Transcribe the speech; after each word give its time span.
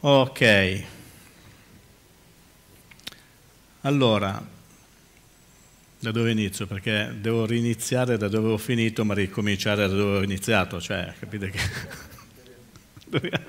Ok. 0.00 0.84
Allora, 3.80 4.46
da 5.98 6.12
dove 6.12 6.30
inizio? 6.30 6.68
Perché 6.68 7.16
devo 7.18 7.44
riniziare 7.46 8.16
da 8.16 8.28
dove 8.28 8.52
ho 8.52 8.58
finito, 8.58 9.04
ma 9.04 9.14
ricominciare 9.14 9.88
da 9.88 9.94
dove 9.94 10.18
ho 10.18 10.22
iniziato, 10.22 10.80
cioè, 10.80 11.12
capite 11.18 11.50
che... 11.50 11.58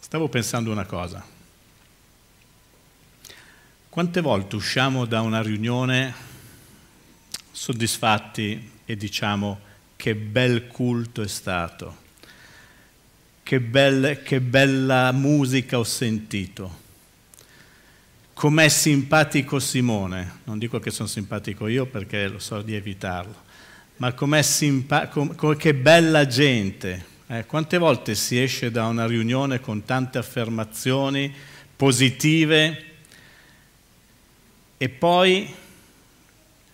Stavo 0.00 0.28
pensando 0.28 0.70
una 0.70 0.86
cosa. 0.86 1.22
Quante 3.90 4.20
volte 4.22 4.56
usciamo 4.56 5.04
da 5.04 5.20
una 5.20 5.42
riunione 5.42 6.14
soddisfatti 7.52 8.70
e 8.86 8.96
diciamo 8.96 9.72
che 9.96 10.14
bel 10.14 10.66
culto 10.66 11.22
è 11.22 11.28
stato, 11.28 11.96
che, 13.42 13.60
belle, 13.60 14.22
che 14.22 14.40
bella 14.40 15.12
musica 15.12 15.78
ho 15.78 15.84
sentito, 15.84 16.82
com'è 18.34 18.68
simpatico 18.68 19.58
Simone, 19.58 20.40
non 20.44 20.58
dico 20.58 20.78
che 20.80 20.90
sono 20.90 21.08
simpatico 21.08 21.68
io 21.68 21.86
perché 21.86 22.28
lo 22.28 22.38
so 22.38 22.62
di 22.62 22.74
evitarlo, 22.74 23.34
ma 23.96 24.12
com'è 24.12 24.42
simpa- 24.42 25.08
com- 25.08 25.56
che 25.56 25.74
bella 25.74 26.26
gente. 26.26 27.12
Eh, 27.26 27.46
quante 27.46 27.78
volte 27.78 28.14
si 28.14 28.40
esce 28.40 28.70
da 28.70 28.86
una 28.86 29.06
riunione 29.06 29.58
con 29.58 29.84
tante 29.84 30.18
affermazioni 30.18 31.34
positive 31.74 32.84
e 34.76 34.88
poi 34.90 35.54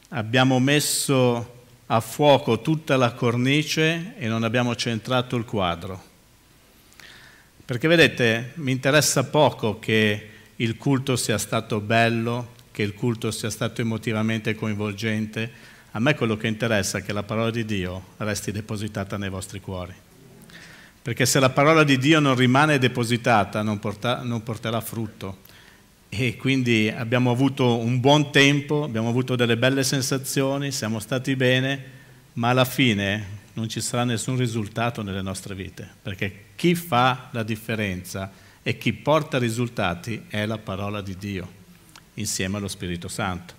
abbiamo 0.09 0.59
messo 0.59 1.59
a 1.92 2.00
fuoco 2.00 2.60
tutta 2.60 2.96
la 2.96 3.12
cornice 3.12 4.14
e 4.16 4.28
non 4.28 4.44
abbiamo 4.44 4.76
centrato 4.76 5.34
il 5.34 5.44
quadro. 5.44 6.08
Perché 7.64 7.88
vedete, 7.88 8.52
mi 8.54 8.70
interessa 8.70 9.24
poco 9.24 9.80
che 9.80 10.28
il 10.56 10.77
culto 10.77 11.16
sia 11.16 11.36
stato 11.36 11.80
bello, 11.80 12.55
che 12.70 12.82
il 12.82 12.94
culto 12.94 13.32
sia 13.32 13.50
stato 13.50 13.80
emotivamente 13.80 14.55
coinvolgente. 14.55 15.50
A 15.92 15.98
me 15.98 16.14
quello 16.14 16.36
che 16.36 16.47
interessa 16.47 16.98
è 16.98 17.02
che 17.02 17.12
la 17.12 17.24
parola 17.24 17.50
di 17.50 17.64
Dio 17.64 18.06
resti 18.19 18.52
depositata 18.52 19.16
nei 19.16 19.28
vostri 19.28 19.60
cuori. 19.60 19.94
Perché 21.02 21.27
se 21.27 21.41
la 21.41 21.50
parola 21.50 21.82
di 21.82 21.98
Dio 21.98 22.20
non 22.20 22.36
rimane 22.36 22.78
depositata 22.78 23.62
non, 23.62 23.80
porta, 23.80 24.22
non 24.22 24.44
porterà 24.44 24.80
frutto 24.80 25.38
e 26.12 26.36
quindi 26.36 26.92
abbiamo 26.94 27.30
avuto 27.30 27.78
un 27.78 28.00
buon 28.00 28.33
tempo, 28.33 28.83
abbiamo 28.83 29.08
avuto 29.08 29.36
delle 29.36 29.56
belle 29.56 29.84
sensazioni, 29.84 30.72
siamo 30.72 30.98
stati 30.98 31.36
bene, 31.36 31.83
ma 32.34 32.48
alla 32.48 32.64
fine 32.64 33.39
non 33.53 33.69
ci 33.69 33.80
sarà 33.80 34.03
nessun 34.03 34.36
risultato 34.36 35.03
nelle 35.03 35.22
nostre 35.22 35.55
vite, 35.55 35.88
perché 36.03 36.47
chi 36.56 36.75
fa 36.75 37.28
la 37.31 37.44
differenza 37.44 38.31
e 38.62 38.77
chi 38.77 38.92
porta 38.92 39.38
risultati 39.38 40.25
è 40.28 40.44
la 40.47 40.58
parola 40.58 41.00
di 41.00 41.16
Dio, 41.16 41.48
insieme 42.14 42.56
allo 42.56 42.69
Spirito 42.69 43.06
Santo. 43.06 43.55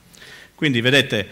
Quindi 0.53 0.81
vedete, 0.81 1.25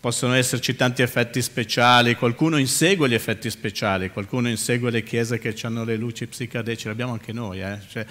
possono 0.00 0.34
esserci 0.34 0.74
tanti 0.74 1.02
effetti 1.02 1.40
speciali, 1.40 2.16
qualcuno 2.16 2.58
insegue 2.58 3.08
gli 3.08 3.14
effetti 3.14 3.48
speciali, 3.48 4.10
qualcuno 4.10 4.48
insegue 4.48 4.90
le 4.90 5.04
chiese 5.04 5.38
che 5.38 5.54
hanno 5.62 5.84
le 5.84 5.96
luci 5.96 6.26
psicadeci, 6.26 6.88
l'abbiamo 6.88 7.12
anche 7.12 7.32
noi, 7.32 7.62
eh? 7.62 7.78
cioè, 7.88 8.04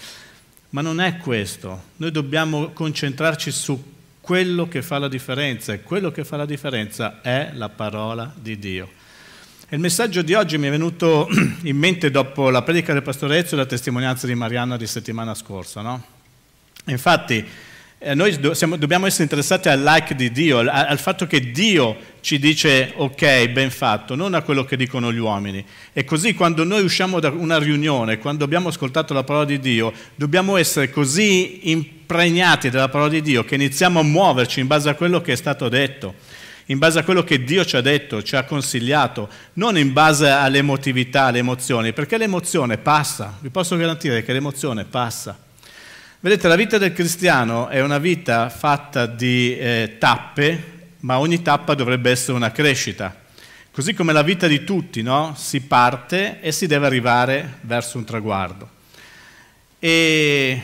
ma 0.73 0.81
non 0.81 0.99
è 0.99 1.17
questo. 1.17 1.83
Noi 1.97 2.11
dobbiamo 2.11 2.69
concentrarci 2.71 3.51
su 3.51 3.91
quello 4.19 4.67
che 4.67 4.81
fa 4.81 4.97
la 4.97 5.07
differenza 5.07 5.73
e 5.73 5.81
quello 5.81 6.11
che 6.11 6.23
fa 6.23 6.37
la 6.37 6.45
differenza 6.45 7.21
è 7.21 7.51
la 7.53 7.69
parola 7.69 8.33
di 8.35 8.57
Dio. 8.57 8.89
Il 9.69 9.79
messaggio 9.79 10.21
di 10.21 10.33
oggi 10.33 10.57
mi 10.57 10.67
è 10.67 10.71
venuto 10.71 11.27
in 11.63 11.77
mente 11.77 12.09
dopo 12.09 12.49
la 12.49 12.63
predica 12.63 12.93
del 12.93 13.03
pastore 13.03 13.37
Ezio 13.37 13.55
e 13.55 13.59
la 13.59 13.65
testimonianza 13.67 14.25
di 14.25 14.33
Marianna 14.33 14.75
di 14.75 14.87
settimana 14.87 15.35
scorsa. 15.35 15.81
No? 15.81 16.03
Infatti, 16.85 17.45
eh, 18.03 18.15
noi 18.15 18.37
siamo, 18.51 18.75
dobbiamo 18.75 19.05
essere 19.05 19.23
interessati 19.23 19.69
al 19.69 19.81
like 19.81 20.13
di 20.13 20.29
Dio, 20.29 20.57
al, 20.57 20.67
al, 20.67 20.99
fatto 20.99 21.25
che 21.25 21.51
Dio 21.51 21.95
ci 22.19 22.37
dice 22.37 22.91
ok, 22.97 23.47
ben 23.47 23.71
fatto, 23.71 24.13
non 24.15 24.33
a 24.33 24.41
quello 24.41 24.65
che 24.65 24.75
dicono 24.75 25.11
gli 25.13 25.17
uomini. 25.17 25.63
E 25.93 26.03
così 26.03 26.33
quando 26.33 26.65
noi 26.65 26.83
usciamo 26.83 27.21
da 27.21 27.29
una 27.29 27.57
riunione, 27.57 28.17
quando 28.17 28.43
abbiamo 28.43 28.67
ascoltato 28.67 29.13
la 29.13 29.23
parola 29.23 29.45
di 29.45 29.57
Dio, 29.57 29.93
dobbiamo 30.15 30.57
essere 30.57 30.89
così 30.89 31.71
impregnati 31.71 32.69
della 32.69 32.89
parola 32.89 33.09
di 33.09 33.21
Dio 33.21 33.45
che 33.45 33.55
iniziamo 33.55 34.01
a 34.01 34.03
muoverci 34.03 34.59
in 34.59 34.67
base 34.67 34.89
a 34.89 34.95
quello 34.95 35.21
che 35.21 35.31
è 35.31 35.37
stato 35.37 35.69
detto, 35.69 36.15
in 36.65 36.77
base 36.79 36.99
a 36.99 37.03
quello 37.03 37.23
che 37.23 37.41
Dio 37.45 37.63
ci 37.63 37.77
ha 37.77 37.81
detto, 37.81 38.21
ci 38.21 38.35
ha 38.35 38.43
consigliato, 38.43 39.29
non 39.53 39.77
in 39.77 39.93
base 39.93 40.29
all'emotività, 40.29 41.23
alle 41.25 41.39
emozioni, 41.39 41.93
perché 41.93 42.17
l'emozione 42.17 42.77
passa, 42.77 43.37
vi 43.39 43.49
posso 43.49 43.77
garantire 43.77 44.23
che 44.23 44.33
l'emozione 44.33 44.83
passa. 44.83 45.42
Vedete, 46.23 46.47
la 46.47 46.55
vita 46.55 46.77
del 46.77 46.93
cristiano 46.93 47.67
è 47.67 47.81
una 47.81 47.97
vita 47.97 48.47
fatta 48.47 49.07
di 49.07 49.57
eh, 49.57 49.97
tappe, 49.99 50.91
ma 50.99 51.19
ogni 51.19 51.41
tappa 51.41 51.73
dovrebbe 51.73 52.11
essere 52.11 52.37
una 52.37 52.53
crescita. 52.53 53.13
Così 53.69 53.93
come 53.93 54.13
la 54.13 54.21
vita 54.21 54.47
di 54.47 54.63
tutti, 54.63 55.01
no? 55.01 55.33
Si 55.37 55.59
parte 55.59 56.39
e 56.39 56.53
si 56.53 56.65
deve 56.65 56.85
arrivare 56.85 57.57
verso 57.63 57.97
un 57.97 58.05
traguardo. 58.05 58.69
E, 59.79 60.63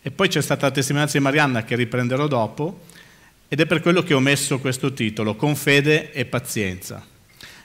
e 0.00 0.10
poi 0.10 0.28
c'è 0.28 0.40
stata 0.40 0.64
la 0.64 0.72
testimonianza 0.72 1.18
di 1.18 1.24
Marianna 1.24 1.62
che 1.62 1.76
riprenderò 1.76 2.26
dopo, 2.26 2.84
ed 3.48 3.60
è 3.60 3.66
per 3.66 3.82
quello 3.82 4.02
che 4.02 4.14
ho 4.14 4.20
messo 4.20 4.60
questo 4.60 4.94
titolo, 4.94 5.36
Con 5.36 5.56
fede 5.56 6.10
e 6.10 6.24
pazienza. 6.24 7.04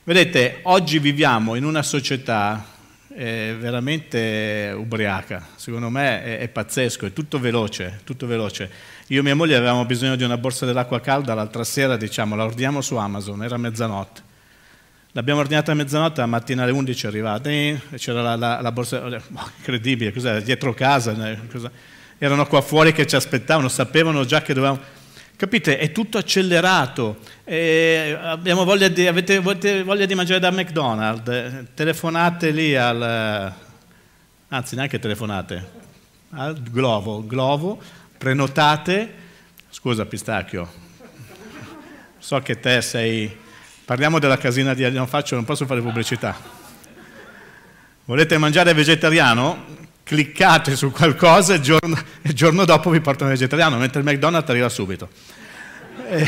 Vedete, 0.03 0.59
oggi 0.63 0.99
viviamo 0.99 1.55
in 1.55 1.63
una 1.63 1.81
società 1.81 2.70
è 3.13 3.55
veramente 3.59 4.73
ubriaca, 4.75 5.47
secondo 5.55 5.89
me 5.89 6.23
è, 6.23 6.39
è, 6.39 6.47
pazzesco, 6.47 7.05
è 7.05 7.13
tutto 7.13 7.39
veloce, 7.39 8.01
tutto 8.03 8.27
veloce. 8.27 8.69
Io 9.07 9.19
e 9.19 9.23
mia 9.23 9.35
moglie 9.35 9.55
avevamo 9.55 9.85
bisogno 9.85 10.15
di 10.15 10.23
una 10.23 10.37
borsa 10.37 10.65
dell'acqua 10.65 11.01
calda 11.01 11.33
l'altra 11.33 11.63
sera, 11.63 11.97
diciamo, 11.97 12.35
la 12.35 12.43
ordiniamo 12.43 12.81
su 12.81 12.95
Amazon, 12.95 13.43
era 13.43 13.57
mezzanotte. 13.57 14.21
L'abbiamo 15.13 15.41
ordinata 15.41 15.73
a 15.73 15.75
mezzanotte, 15.75 16.21
la 16.21 16.27
mattina 16.27 16.63
alle 16.63 16.71
11 16.71 17.05
è 17.05 17.09
arrivata, 17.09 17.49
e 17.49 17.79
c'era 17.95 18.21
la, 18.21 18.35
la, 18.35 18.61
la 18.61 18.71
borsa, 18.71 19.05
oh, 19.05 19.21
incredibile, 19.57 20.13
cos'era, 20.13 20.39
dietro 20.39 20.73
casa, 20.73 21.13
cosa, 21.51 21.69
erano 22.17 22.45
qua 22.45 22.61
fuori 22.61 22.93
che 22.93 23.05
ci 23.05 23.15
aspettavano, 23.15 23.67
sapevano 23.67 24.23
già 24.25 24.41
che 24.41 24.53
dovevamo 24.53 24.79
Capite? 25.41 25.79
È 25.79 25.91
tutto 25.91 26.19
accelerato. 26.19 27.17
Eh, 27.43 28.15
voglia 28.43 28.89
di, 28.89 29.07
avete, 29.07 29.37
avete 29.37 29.81
voglia 29.81 30.05
di 30.05 30.13
mangiare 30.13 30.39
da 30.39 30.51
McDonald's? 30.51 31.71
Telefonate 31.73 32.51
lì 32.51 32.75
al... 32.75 33.51
Anzi, 34.49 34.75
neanche 34.75 34.99
telefonate. 34.99 35.67
Al 36.29 36.61
Glovo. 36.61 37.25
Glovo, 37.25 37.81
prenotate. 38.19 39.13
Scusa, 39.71 40.05
Pistacchio. 40.05 40.71
So 42.19 42.39
che 42.41 42.59
te 42.59 42.79
sei... 42.83 43.35
Parliamo 43.83 44.19
della 44.19 44.37
casina 44.37 44.75
di... 44.75 44.87
Non 44.91 45.07
faccio, 45.07 45.33
non 45.33 45.43
posso 45.43 45.65
fare 45.65 45.81
pubblicità. 45.81 46.37
Volete 48.05 48.37
mangiare 48.37 48.75
vegetariano? 48.75 49.65
Cliccate 50.03 50.75
su 50.75 50.91
qualcosa 50.91 51.53
e 51.53 51.57
il 51.57 51.61
giorno, 51.61 51.97
giorno 52.21 52.65
dopo 52.65 52.89
vi 52.89 53.01
portano 53.01 53.29
vegetariano, 53.29 53.77
mentre 53.77 54.01
il 54.01 54.05
McDonald's 54.05 54.49
arriva 54.49 54.69
subito. 54.69 55.09
E... 56.09 56.27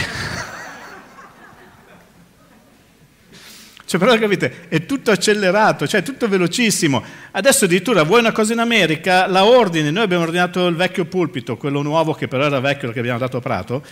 Cioè, 3.85 4.01
però 4.01 4.17
capite, 4.17 4.67
è 4.69 4.87
tutto 4.87 5.11
accelerato, 5.11 5.87
cioè 5.87 6.01
tutto 6.01 6.27
velocissimo. 6.27 7.03
Adesso 7.29 7.65
addirittura 7.65 8.01
vuoi 8.01 8.21
una 8.21 8.31
cosa 8.31 8.53
in 8.53 8.57
America, 8.57 9.27
la 9.27 9.45
ordini. 9.45 9.91
Noi 9.91 10.03
abbiamo 10.03 10.23
ordinato 10.23 10.65
il 10.65 10.75
vecchio 10.75 11.05
pulpito, 11.05 11.57
quello 11.57 11.83
nuovo 11.83 12.13
che 12.13 12.27
però 12.27 12.45
era 12.45 12.59
vecchio 12.59 12.91
che 12.91 12.97
abbiamo 12.97 13.19
dato 13.19 13.37
a 13.37 13.39
Prato, 13.39 13.83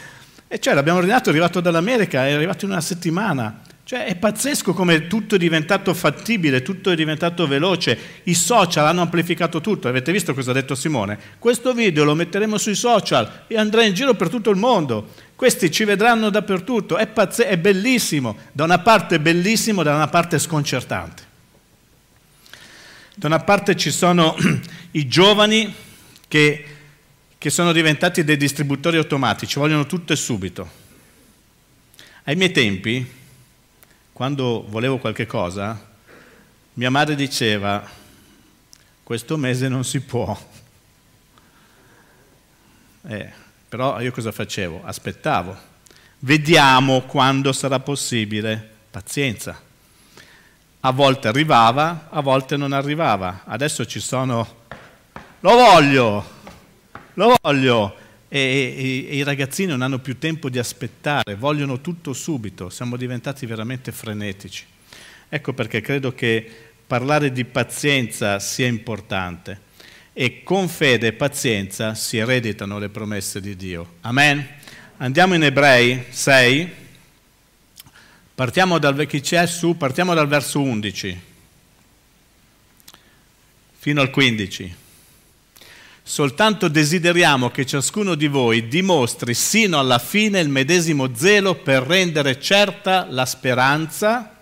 e 0.47 0.59
cioè 0.59 0.73
l'abbiamo 0.73 0.97
ordinato, 0.97 1.29
è 1.29 1.31
arrivato 1.31 1.59
dall'America, 1.59 2.25
è 2.25 2.31
arrivato 2.31 2.65
in 2.65 2.71
una 2.71 2.81
settimana. 2.81 3.61
Cioè 3.83 4.05
è 4.05 4.15
pazzesco 4.15 4.73
come 4.73 5.07
tutto 5.07 5.35
è 5.35 5.37
diventato 5.37 5.93
fattibile, 5.93 6.61
tutto 6.61 6.91
è 6.91 6.95
diventato 6.95 7.47
veloce, 7.47 7.97
i 8.23 8.35
social 8.35 8.85
hanno 8.85 9.01
amplificato 9.01 9.59
tutto, 9.59 9.87
avete 9.87 10.11
visto 10.11 10.33
cosa 10.33 10.51
ha 10.51 10.53
detto 10.53 10.75
Simone? 10.75 11.17
Questo 11.39 11.73
video 11.73 12.03
lo 12.03 12.15
metteremo 12.15 12.57
sui 12.57 12.75
social 12.75 13.43
e 13.47 13.57
andrà 13.57 13.83
in 13.83 13.93
giro 13.93 14.13
per 14.13 14.29
tutto 14.29 14.49
il 14.49 14.57
mondo, 14.57 15.09
questi 15.35 15.71
ci 15.71 15.83
vedranno 15.83 16.29
dappertutto, 16.29 16.97
è, 16.97 17.07
pazz- 17.07 17.41
è 17.41 17.57
bellissimo, 17.57 18.37
da 18.51 18.63
una 18.63 18.79
parte 18.79 19.19
bellissimo, 19.19 19.81
da 19.83 19.95
una 19.95 20.07
parte 20.07 20.37
sconcertante. 20.37 21.29
Da 23.15 23.27
una 23.27 23.39
parte 23.39 23.75
ci 23.75 23.91
sono 23.91 24.37
i 24.91 25.07
giovani 25.07 25.73
che, 26.27 26.65
che 27.37 27.49
sono 27.49 27.71
diventati 27.73 28.23
dei 28.23 28.37
distributori 28.37 28.97
automatici, 28.97 29.59
vogliono 29.59 29.85
tutto 29.85 30.13
e 30.13 30.15
subito. 30.15 30.69
Ai 32.23 32.35
miei 32.35 32.51
tempi 32.51 33.19
quando 34.13 34.65
volevo 34.67 34.97
qualche 34.97 35.25
cosa, 35.25 35.89
mia 36.73 36.89
madre 36.89 37.15
diceva, 37.15 37.83
questo 39.03 39.37
mese 39.37 39.67
non 39.67 39.83
si 39.83 39.99
può. 40.01 40.37
Eh, 43.03 43.29
però 43.67 43.99
io 43.99 44.11
cosa 44.11 44.31
facevo? 44.31 44.81
Aspettavo. 44.83 45.57
Vediamo 46.19 47.01
quando 47.01 47.51
sarà 47.51 47.79
possibile. 47.79 48.69
Pazienza. 48.91 49.59
A 50.81 50.91
volte 50.91 51.27
arrivava, 51.27 52.07
a 52.09 52.21
volte 52.21 52.57
non 52.57 52.73
arrivava. 52.73 53.41
Adesso 53.45 53.85
ci 53.85 53.99
sono... 53.99 54.59
Lo 55.39 55.51
voglio! 55.51 56.39
Lo 57.13 57.35
voglio! 57.41 57.95
E, 58.33 59.07
e, 59.09 59.15
i 59.17 59.23
ragazzini 59.23 59.71
non 59.71 59.81
hanno 59.81 59.99
più 59.99 60.17
tempo 60.17 60.49
di 60.49 60.57
aspettare, 60.57 61.35
vogliono 61.35 61.81
tutto 61.81 62.13
subito, 62.13 62.69
siamo 62.69 62.95
diventati 62.95 63.45
veramente 63.45 63.91
frenetici. 63.91 64.63
Ecco 65.27 65.53
perché 65.53 65.81
credo 65.81 66.13
che 66.13 66.49
parlare 66.87 67.33
di 67.33 67.43
pazienza 67.43 68.39
sia 68.39 68.67
importante 68.67 69.69
e 70.13 70.43
con 70.43 70.69
fede 70.69 71.07
e 71.07 71.13
pazienza 71.13 71.93
si 71.93 72.17
ereditano 72.17 72.79
le 72.79 72.87
promesse 72.87 73.41
di 73.41 73.55
Dio. 73.57 73.95
Amen. 74.01 74.47
Andiamo 74.97 75.33
in 75.33 75.43
Ebrei 75.43 76.05
6, 76.09 76.69
partiamo 78.33 78.77
dal, 78.77 79.05
chi 79.07 79.19
c'è 79.19 79.45
su, 79.45 79.75
partiamo 79.75 80.13
dal 80.13 80.27
verso 80.27 80.61
11 80.61 81.21
fino 83.81 83.99
al 83.99 84.09
15. 84.09 84.75
Soltanto 86.11 86.67
desideriamo 86.67 87.51
che 87.51 87.65
ciascuno 87.65 88.15
di 88.15 88.27
voi 88.27 88.67
dimostri 88.67 89.33
sino 89.33 89.79
alla 89.79 89.97
fine 89.97 90.41
il 90.41 90.49
medesimo 90.49 91.15
zelo 91.15 91.55
per 91.55 91.83
rendere 91.83 92.37
certa 92.37 93.07
la 93.09 93.25
speranza 93.25 94.35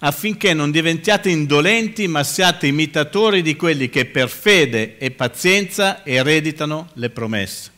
affinché 0.00 0.54
non 0.54 0.72
diventiate 0.72 1.30
indolenti, 1.30 2.08
ma 2.08 2.24
siate 2.24 2.66
imitatori 2.66 3.40
di 3.40 3.54
quelli 3.54 3.88
che 3.88 4.04
per 4.04 4.28
fede 4.28 4.98
e 4.98 5.12
pazienza 5.12 6.04
ereditano 6.04 6.90
le 6.94 7.10
promesse. 7.10 7.73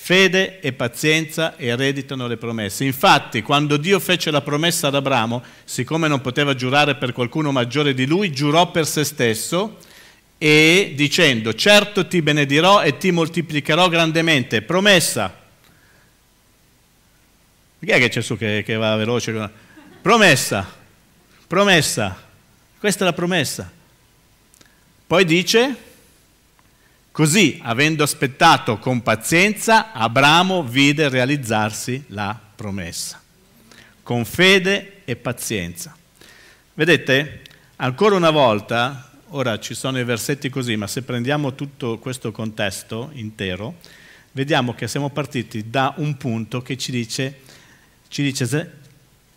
Fede 0.00 0.60
e 0.60 0.72
pazienza 0.72 1.58
ereditano 1.58 2.26
le 2.26 2.36
promesse. 2.36 2.84
Infatti, 2.84 3.42
quando 3.42 3.76
Dio 3.76 3.98
fece 3.98 4.30
la 4.30 4.40
promessa 4.40 4.86
ad 4.86 4.94
Abramo, 4.94 5.42
siccome 5.64 6.08
non 6.08 6.20
poteva 6.20 6.54
giurare 6.54 6.94
per 6.94 7.12
qualcuno 7.12 7.52
maggiore 7.52 7.92
di 7.92 8.06
lui, 8.06 8.32
giurò 8.32 8.70
per 8.70 8.86
se 8.86 9.04
stesso 9.04 9.76
e 10.38 10.92
dicendo, 10.96 11.52
certo 11.54 12.06
ti 12.06 12.22
benedirò 12.22 12.82
e 12.82 12.96
ti 12.96 13.10
moltiplicherò 13.10 13.88
grandemente. 13.88 14.62
Promessa. 14.62 15.36
Chi 17.80 17.86
è 17.86 17.98
che 17.98 18.08
c'è 18.08 18.22
su 18.22 18.38
che, 18.38 18.62
che 18.64 18.74
va 18.76 18.96
veloce? 18.96 19.50
Promessa 20.00 20.76
Promessa, 21.48 22.22
questa 22.78 23.04
è 23.04 23.06
la 23.06 23.14
promessa. 23.14 23.72
Poi 25.06 25.24
dice, 25.24 25.76
così, 27.18 27.58
avendo 27.64 28.04
aspettato 28.04 28.78
con 28.78 29.02
pazienza, 29.02 29.90
Abramo 29.90 30.62
vide 30.62 31.08
realizzarsi 31.08 32.04
la 32.10 32.38
promessa, 32.54 33.20
con 34.04 34.24
fede 34.24 35.00
e 35.04 35.16
pazienza. 35.16 35.96
Vedete, 36.74 37.42
ancora 37.74 38.14
una 38.14 38.30
volta, 38.30 39.10
ora 39.30 39.58
ci 39.58 39.74
sono 39.74 39.98
i 39.98 40.04
versetti 40.04 40.48
così, 40.48 40.76
ma 40.76 40.86
se 40.86 41.02
prendiamo 41.02 41.56
tutto 41.56 41.98
questo 41.98 42.30
contesto 42.30 43.10
intero, 43.14 43.78
vediamo 44.30 44.72
che 44.74 44.86
siamo 44.86 45.10
partiti 45.10 45.68
da 45.68 45.94
un 45.96 46.16
punto 46.16 46.62
che 46.62 46.76
ci 46.76 46.92
dice, 46.92 47.40
ci 48.06 48.22
dice 48.22 48.74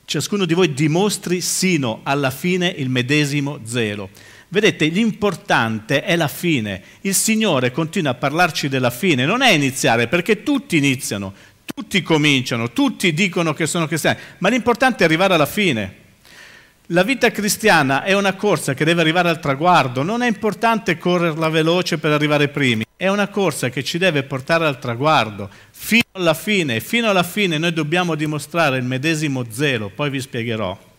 ciascuno 0.06 0.46
di 0.46 0.54
voi 0.54 0.76
dimostri 0.76 1.42
sino 1.42 2.02
alla 2.04 2.30
fine 2.30 2.68
il 2.68 2.90
medesimo 2.90 3.62
zelo. 3.64 4.08
Vedete, 4.54 4.88
l'importante 4.88 6.04
è 6.04 6.18
la 6.18 6.28
fine. 6.28 6.82
Il 7.02 7.16
Signore 7.16 7.72
continua 7.72 8.12
a 8.12 8.16
parlarci 8.16 8.68
della 8.68 8.90
fine, 8.90 9.24
non 9.24 9.42
è 9.42 9.52
iniziare, 9.52 10.10
perché 10.10 10.44
tutti 10.44 10.76
iniziano, 10.76 11.34
tutti 11.64 12.02
cominciano, 12.02 12.74
tutti 12.74 13.14
dicono 13.14 13.54
che 13.54 13.66
sono 13.66 13.88
cristiani, 13.88 14.20
ma 14.40 14.50
l'importante 14.50 15.04
è 15.04 15.06
arrivare 15.06 15.36
alla 15.36 15.46
fine. 15.46 16.00
La 16.88 17.04
vita 17.04 17.32
cristiana 17.32 18.04
è 18.04 18.12
una 18.12 18.34
corsa 18.34 18.74
che 18.74 18.84
deve 18.84 19.00
arrivare 19.00 19.30
al 19.30 19.40
traguardo, 19.40 20.04
non 20.04 20.22
è 20.22 20.28
importante 20.28 20.98
correrla 20.98 21.48
veloce 21.48 21.98
per 21.98 22.12
arrivare 22.12 22.50
primi, 22.50 22.84
è 22.98 23.08
una 23.08 23.30
corsa 23.30 23.70
che 23.70 23.86
ci 23.86 23.98
deve 23.98 24.24
portare 24.24 24.66
al 24.66 24.80
traguardo, 24.80 25.50
fino 25.72 26.04
alla 26.12 26.34
fine, 26.34 26.82
fino 26.82 27.10
alla 27.10 27.24
fine 27.24 27.58
noi 27.58 27.72
dobbiamo 27.72 28.16
dimostrare 28.16 28.76
il 28.76 28.84
medesimo 28.84 29.46
zelo, 29.50 29.90
poi 29.96 30.10
vi 30.10 30.20
spiegherò. 30.20 30.90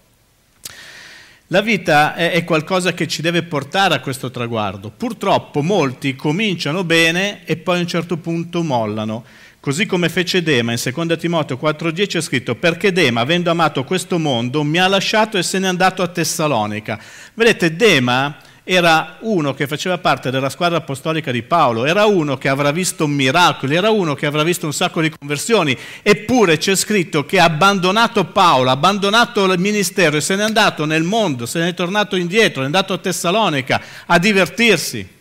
La 1.53 1.61
vita 1.61 2.15
è, 2.15 2.31
è 2.31 2.45
qualcosa 2.45 2.95
che 2.95 3.07
ci 3.07 3.21
deve 3.21 3.43
portare 3.43 3.95
a 3.95 4.01
questo 4.01 4.31
traguardo. 4.31 4.91
Purtroppo 4.91 5.61
molti 5.61 6.17
cominciano 6.17 6.83
bene 6.83 7.45
e 7.45 7.59
poi 7.59 7.77
a 7.77 7.81
un 7.81 7.87
certo 7.87 8.17
punto 8.17 8.63
mollano. 8.63 9.23
Così 9.61 9.85
come 9.85 10.09
fece 10.09 10.43
Dema 10.43 10.73
in 10.73 10.81
2 10.83 11.17
Timoteo 11.19 11.59
4,10 11.61 12.17
è 12.17 12.21
scritto 12.23 12.55
perché 12.55 12.91
Dema, 12.91 13.21
avendo 13.21 13.51
amato 13.51 13.85
questo 13.85 14.19
mondo, 14.19 14.63
mi 14.63 14.79
ha 14.79 14.89
lasciato 14.89 15.37
e 15.37 15.43
se 15.43 15.59
n'è 15.59 15.67
andato 15.67 16.01
a 16.01 16.09
Tessalonica. 16.09 16.99
Vedete, 17.35 17.77
Dema 17.77 18.35
era 18.65 19.17
uno 19.21 19.55
che 19.55 19.67
faceva 19.67 19.99
parte 19.99 20.31
della 20.31 20.49
squadra 20.49 20.79
apostolica 20.79 21.33
di 21.33 21.43
Paolo, 21.43 21.85
era 21.85 22.07
uno 22.07 22.37
che 22.37 22.49
avrà 22.49 22.71
visto 22.71 23.07
miracoli, 23.07 23.75
era 23.75 23.91
uno 23.91 24.15
che 24.15 24.27
avrà 24.27 24.43
visto 24.43 24.67
un 24.67 24.73
sacco 24.73 25.01
di 25.01 25.11
conversioni, 25.11 25.77
eppure 26.03 26.59
c'è 26.59 26.77
scritto 26.77 27.25
che 27.25 27.41
ha 27.41 27.45
abbandonato 27.45 28.25
Paolo, 28.27 28.69
ha 28.69 28.73
abbandonato 28.73 29.45
il 29.45 29.59
ministero 29.59 30.17
e 30.17 30.21
se 30.21 30.37
n'è 30.37 30.43
andato 30.43 30.85
nel 30.85 31.03
mondo, 31.03 31.47
se 31.47 31.61
n'è 31.61 31.75
tornato 31.75 32.17
indietro, 32.17 32.63
è 32.63 32.67
andato 32.67 32.93
a 32.93 32.99
Tessalonica 32.99 33.81
a 34.07 34.19
divertirsi. 34.19 35.21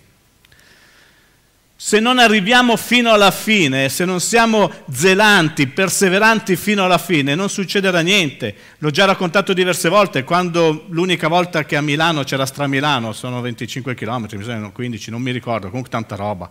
Se 1.84 2.00
non 2.00 2.20
arriviamo 2.20 2.78
fino 2.78 3.12
alla 3.12 3.32
fine, 3.32 3.90
se 3.90 4.06
non 4.06 4.20
siamo 4.20 4.72
zelanti, 4.92 5.66
perseveranti 5.66 6.56
fino 6.56 6.86
alla 6.86 7.00
fine, 7.00 7.34
non 7.34 7.50
succederà 7.50 8.02
niente. 8.02 8.54
L'ho 8.78 8.92
già 8.92 9.06
raccontato 9.06 9.52
diverse 9.52 9.90
volte, 9.90 10.24
quando 10.24 10.86
l'unica 10.90 11.28
volta 11.28 11.66
che 11.66 11.76
a 11.76 11.82
Milano 11.82 12.22
c'era 12.24 12.46
Stramilano, 12.46 13.14
sono 13.14 13.42
25 13.42 13.96
km, 13.96 14.28
mi 14.34 14.44
sembrano 14.44 14.72
15, 14.72 15.10
non 15.10 15.24
mi 15.24 15.32
ricordo, 15.32 15.70
comunque 15.70 15.90
tanta 15.90 16.16
roba. 16.16 16.48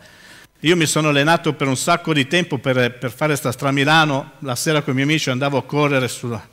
Io 0.62 0.76
mi 0.76 0.86
sono 0.86 1.10
allenato 1.10 1.52
per 1.52 1.68
un 1.68 1.76
sacco 1.76 2.12
di 2.12 2.26
tempo 2.26 2.58
per, 2.58 2.98
per 2.98 3.12
fare 3.12 3.36
sta 3.36 3.52
Stramilano, 3.52 4.32
la 4.40 4.56
sera 4.56 4.82
con 4.82 4.94
i 4.94 4.96
miei 4.96 5.08
amici 5.08 5.30
andavo 5.30 5.58
a 5.58 5.62
correre 5.62 6.08
sulla... 6.08 6.44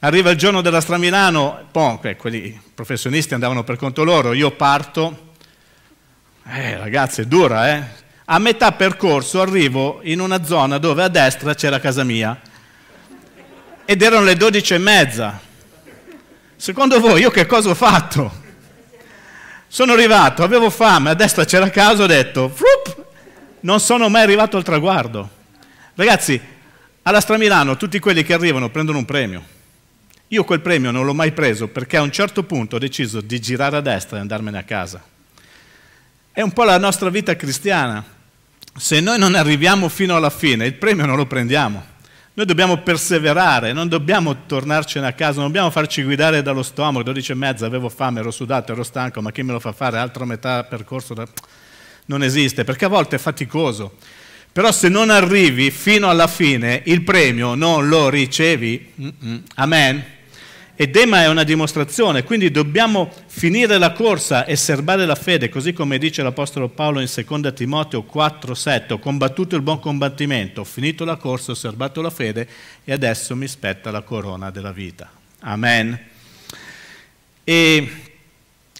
Arriva 0.00 0.28
il 0.28 0.36
giorno 0.36 0.60
della 0.60 0.82
Stramilano, 0.82 1.68
okay, 1.72 2.16
quelli 2.16 2.60
professionisti 2.74 3.32
andavano 3.32 3.64
per 3.64 3.76
conto 3.76 4.04
loro, 4.04 4.34
io 4.34 4.50
parto, 4.50 5.30
eh 6.44 6.76
ragazzi 6.76 7.22
è 7.22 7.24
dura 7.24 7.70
eh, 7.70 8.01
a 8.24 8.38
metà 8.38 8.72
percorso 8.72 9.40
arrivo 9.40 10.00
in 10.02 10.20
una 10.20 10.44
zona 10.44 10.78
dove 10.78 11.02
a 11.02 11.08
destra 11.08 11.54
c'era 11.54 11.80
casa 11.80 12.04
mia 12.04 12.40
ed 13.84 14.00
erano 14.00 14.24
le 14.24 14.36
dodici 14.36 14.74
e 14.74 14.78
mezza. 14.78 15.40
Secondo 16.56 17.00
voi 17.00 17.20
io 17.20 17.30
che 17.30 17.46
cosa 17.46 17.70
ho 17.70 17.74
fatto? 17.74 18.40
Sono 19.66 19.92
arrivato, 19.92 20.42
avevo 20.42 20.70
fame, 20.70 21.10
a 21.10 21.14
destra 21.14 21.44
c'era 21.44 21.68
casa, 21.70 22.04
ho 22.04 22.06
detto, 22.06 22.48
frup, 22.48 23.04
non 23.60 23.80
sono 23.80 24.08
mai 24.08 24.22
arrivato 24.22 24.56
al 24.56 24.62
traguardo. 24.62 25.28
Ragazzi, 25.94 26.40
alla 27.02 27.20
Stramilano 27.20 27.76
tutti 27.76 27.98
quelli 27.98 28.22
che 28.22 28.34
arrivano 28.34 28.70
prendono 28.70 28.98
un 28.98 29.04
premio. 29.04 29.42
Io 30.28 30.44
quel 30.44 30.60
premio 30.60 30.90
non 30.90 31.04
l'ho 31.04 31.14
mai 31.14 31.32
preso 31.32 31.68
perché 31.68 31.96
a 31.96 32.02
un 32.02 32.12
certo 32.12 32.44
punto 32.44 32.76
ho 32.76 32.78
deciso 32.78 33.20
di 33.20 33.40
girare 33.40 33.76
a 33.76 33.80
destra 33.80 34.18
e 34.18 34.20
andarmene 34.20 34.58
a 34.58 34.62
casa. 34.62 35.02
È 36.34 36.40
un 36.40 36.52
po' 36.52 36.64
la 36.64 36.78
nostra 36.78 37.10
vita 37.10 37.36
cristiana. 37.36 38.02
Se 38.74 39.00
noi 39.00 39.18
non 39.18 39.34
arriviamo 39.34 39.90
fino 39.90 40.16
alla 40.16 40.30
fine, 40.30 40.64
il 40.64 40.72
premio 40.72 41.04
non 41.04 41.16
lo 41.16 41.26
prendiamo. 41.26 41.84
Noi 42.32 42.46
dobbiamo 42.46 42.78
perseverare, 42.78 43.74
non 43.74 43.86
dobbiamo 43.86 44.46
tornarcene 44.46 45.06
a 45.06 45.12
casa, 45.12 45.40
non 45.40 45.48
dobbiamo 45.48 45.68
farci 45.68 46.02
guidare 46.02 46.40
dallo 46.40 46.62
stomaco, 46.62 47.02
12 47.02 47.32
e 47.32 47.34
mezza, 47.34 47.66
avevo 47.66 47.90
fame, 47.90 48.20
ero 48.20 48.30
sudato, 48.30 48.72
ero 48.72 48.82
stanco, 48.82 49.20
ma 49.20 49.30
chi 49.30 49.42
me 49.42 49.52
lo 49.52 49.60
fa 49.60 49.72
fare? 49.72 49.98
Altra 49.98 50.24
metà 50.24 50.64
percorso? 50.64 51.12
Da... 51.12 51.28
Non 52.06 52.22
esiste, 52.22 52.64
perché 52.64 52.86
a 52.86 52.88
volte 52.88 53.16
è 53.16 53.18
faticoso. 53.18 53.98
Però 54.50 54.72
se 54.72 54.88
non 54.88 55.10
arrivi 55.10 55.70
fino 55.70 56.08
alla 56.08 56.28
fine, 56.28 56.80
il 56.86 57.02
premio 57.02 57.54
non 57.54 57.88
lo 57.88 58.08
ricevi. 58.08 58.94
Mm-mm. 58.98 59.42
Amen. 59.56 60.04
E 60.82 60.88
Dema 60.88 61.22
è 61.22 61.28
una 61.28 61.44
dimostrazione, 61.44 62.24
quindi 62.24 62.50
dobbiamo 62.50 63.08
finire 63.26 63.78
la 63.78 63.92
corsa 63.92 64.44
e 64.44 64.56
serbare 64.56 65.06
la 65.06 65.14
fede, 65.14 65.48
così 65.48 65.72
come 65.72 65.96
dice 65.96 66.24
l'Apostolo 66.24 66.68
Paolo 66.70 66.98
in 66.98 67.08
2 67.08 67.52
Timoteo 67.52 68.04
4,7, 68.12 68.94
ho 68.94 68.98
combattuto 68.98 69.54
il 69.54 69.62
buon 69.62 69.78
combattimento, 69.78 70.62
ho 70.62 70.64
finito 70.64 71.04
la 71.04 71.14
corsa, 71.14 71.52
ho 71.52 71.54
serbato 71.54 72.02
la 72.02 72.10
fede 72.10 72.48
e 72.82 72.92
adesso 72.92 73.36
mi 73.36 73.46
spetta 73.46 73.92
la 73.92 74.00
corona 74.02 74.50
della 74.50 74.72
vita. 74.72 75.08
Amen. 75.42 75.96
E, 77.44 77.90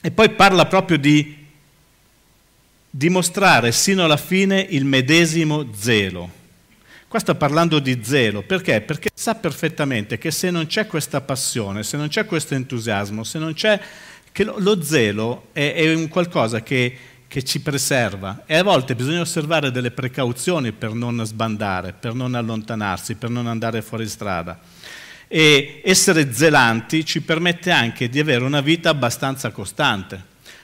e 0.03 0.11
poi 0.11 0.31
parla 0.31 0.67
proprio 0.67 0.99
di 0.99 1.47
dimostrare 2.91 3.71
sino 3.71 4.03
alla 4.03 4.17
fine 4.17 4.61
il 4.71 4.85
medesimo 4.85 5.69
zelo 5.73 6.41
Qua 7.13 7.21
sta 7.21 7.35
parlando 7.35 7.79
di 7.79 8.01
zelo, 8.03 8.41
perché? 8.41 8.81
Perché 8.81 9.11
sa 9.13 9.35
perfettamente 9.35 10.17
che 10.17 10.31
se 10.31 10.51
non 10.51 10.65
c'è 10.65 10.87
questa 10.87 11.21
passione, 11.21 11.83
se 11.83 11.99
non 11.99 12.09
c'è 12.09 12.25
questo 12.25 12.55
entusiasmo, 12.55 13.23
se 13.23 13.39
non 13.39 13.53
c'è... 13.53 13.79
che 14.33 14.45
lo, 14.45 14.55
lo 14.57 14.83
zelo 14.83 15.49
è, 15.53 15.75
è 15.75 15.93
un 15.93 16.09
qualcosa 16.09 16.63
che, 16.63 16.97
che 17.29 17.43
ci 17.45 17.61
preserva 17.61 18.45
e 18.47 18.57
a 18.57 18.63
volte 18.63 18.95
bisogna 18.95 19.21
osservare 19.21 19.71
delle 19.71 19.91
precauzioni 19.91 20.73
per 20.73 20.95
non 20.95 21.23
sbandare, 21.23 21.93
per 21.93 22.15
non 22.15 22.35
allontanarsi, 22.35 23.17
per 23.17 23.29
non 23.29 23.47
andare 23.47 23.83
fuori 23.83 24.09
strada. 24.09 24.59
E 25.29 25.83
essere 25.85 26.33
zelanti 26.33 27.05
ci 27.05 27.21
permette 27.21 27.71
anche 27.71 28.09
di 28.09 28.21
avere 28.21 28.43
una 28.43 28.63
vita 28.63 28.89
abbastanza 28.89 29.51
costante. 29.51 30.19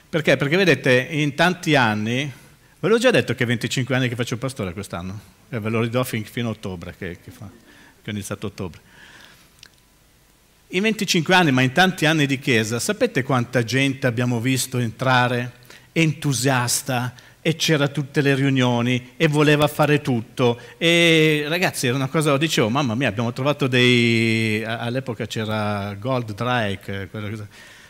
Perché? 0.09 0.35
Perché 0.35 0.57
vedete, 0.57 1.09
in 1.11 1.35
tanti 1.35 1.75
anni, 1.75 2.31
ve 2.79 2.87
l'ho 2.87 2.97
già 2.97 3.11
detto 3.11 3.35
che 3.35 3.45
25 3.45 3.95
anni 3.95 4.09
che 4.09 4.15
faccio 4.15 4.37
pastore 4.37 4.73
quest'anno, 4.73 5.37
e 5.49 5.59
ve 5.59 5.69
lo 5.69 5.81
ridò 5.81 6.03
fin, 6.03 6.23
fino 6.23 6.49
a 6.49 6.51
ottobre, 6.51 6.95
che, 6.97 7.19
che, 7.23 7.31
fa, 7.31 7.49
che 8.01 8.09
ho 8.09 8.13
iniziato 8.13 8.47
ottobre. 8.47 8.81
In 10.69 10.83
25 10.83 11.33
anni, 11.33 11.51
ma 11.51 11.61
in 11.61 11.71
tanti 11.71 12.05
anni 12.05 12.27
di 12.27 12.37
chiesa, 12.37 12.79
sapete 12.79 13.23
quanta 13.23 13.63
gente 13.63 14.05
abbiamo 14.05 14.39
visto 14.39 14.77
entrare 14.77 15.53
entusiasta 15.91 17.13
e 17.41 17.55
c'era 17.55 17.87
tutte 17.87 18.21
le 18.21 18.35
riunioni 18.35 19.13
e 19.15 19.27
voleva 19.27 19.67
fare 19.67 20.01
tutto 20.01 20.59
e 20.77 21.45
ragazzi 21.47 21.87
era 21.87 21.95
una 21.95 22.07
cosa, 22.09 22.37
dicevo 22.37 22.69
mamma 22.69 22.95
mia 22.95 23.07
abbiamo 23.07 23.31
trovato 23.31 23.67
dei, 23.67 24.61
all'epoca 24.63 25.25
c'era 25.25 25.95
Gold 25.97 26.33
Drake, 26.33 27.09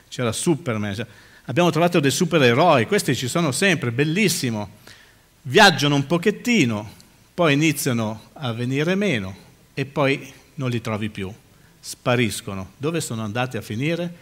c'era 0.08 0.32
Superman, 0.32 1.06
abbiamo 1.46 1.72
trovato 1.72 2.00
dei 2.00 2.12
supereroi, 2.12 2.86
questi 2.86 3.16
ci 3.16 3.28
sono 3.28 3.52
sempre, 3.52 3.92
bellissimo, 3.92 4.70
viaggiano 5.42 5.96
un 5.96 6.06
pochettino, 6.06 6.98
poi 7.40 7.54
iniziano 7.54 8.24
a 8.34 8.52
venire 8.52 8.96
meno 8.96 9.34
e 9.74 9.86
poi 9.86 10.30
non 10.56 10.70
li 10.70 10.82
trovi 10.82 11.08
più 11.08 11.34
spariscono. 11.80 12.72
Dove 12.76 13.00
sono 13.00 13.24
andati 13.24 13.56
a 13.56 13.62
finire? 13.62 14.14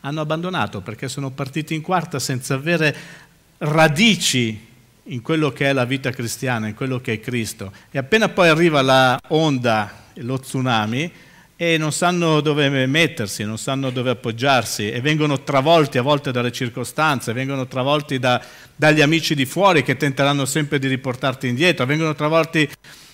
Hanno 0.00 0.22
abbandonato 0.22 0.80
perché 0.80 1.06
sono 1.06 1.28
partiti 1.28 1.74
in 1.74 1.82
quarta 1.82 2.18
senza 2.18 2.54
avere 2.54 2.96
radici 3.58 4.58
in 5.02 5.20
quello 5.20 5.52
che 5.52 5.68
è 5.68 5.74
la 5.74 5.84
vita 5.84 6.12
cristiana, 6.12 6.66
in 6.66 6.74
quello 6.74 6.98
che 6.98 7.12
è 7.12 7.20
Cristo. 7.20 7.70
E 7.90 7.98
appena 7.98 8.30
poi 8.30 8.48
arriva 8.48 8.80
la 8.80 9.20
onda, 9.28 10.04
lo 10.14 10.40
tsunami, 10.40 11.12
e 11.64 11.78
non 11.78 11.92
sanno 11.92 12.40
dove 12.40 12.86
mettersi, 12.88 13.44
non 13.44 13.56
sanno 13.56 13.90
dove 13.90 14.10
appoggiarsi 14.10 14.90
e 14.90 15.00
vengono 15.00 15.44
travolti 15.44 15.96
a 15.96 16.02
volte 16.02 16.32
dalle 16.32 16.50
circostanze, 16.50 17.32
vengono 17.32 17.68
travolti 17.68 18.18
da, 18.18 18.42
dagli 18.74 19.00
amici 19.00 19.36
di 19.36 19.46
fuori 19.46 19.84
che 19.84 19.96
tenteranno 19.96 20.44
sempre 20.44 20.80
di 20.80 20.88
riportarti 20.88 21.46
indietro, 21.46 21.86
vengono 21.86 22.16
travolti 22.16 22.68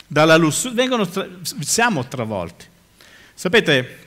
dalla 0.06 0.36
lussuria, 0.36 1.04
tra, 1.04 1.28
siamo 1.60 2.08
travolti. 2.08 2.64
Sapete, 3.34 3.98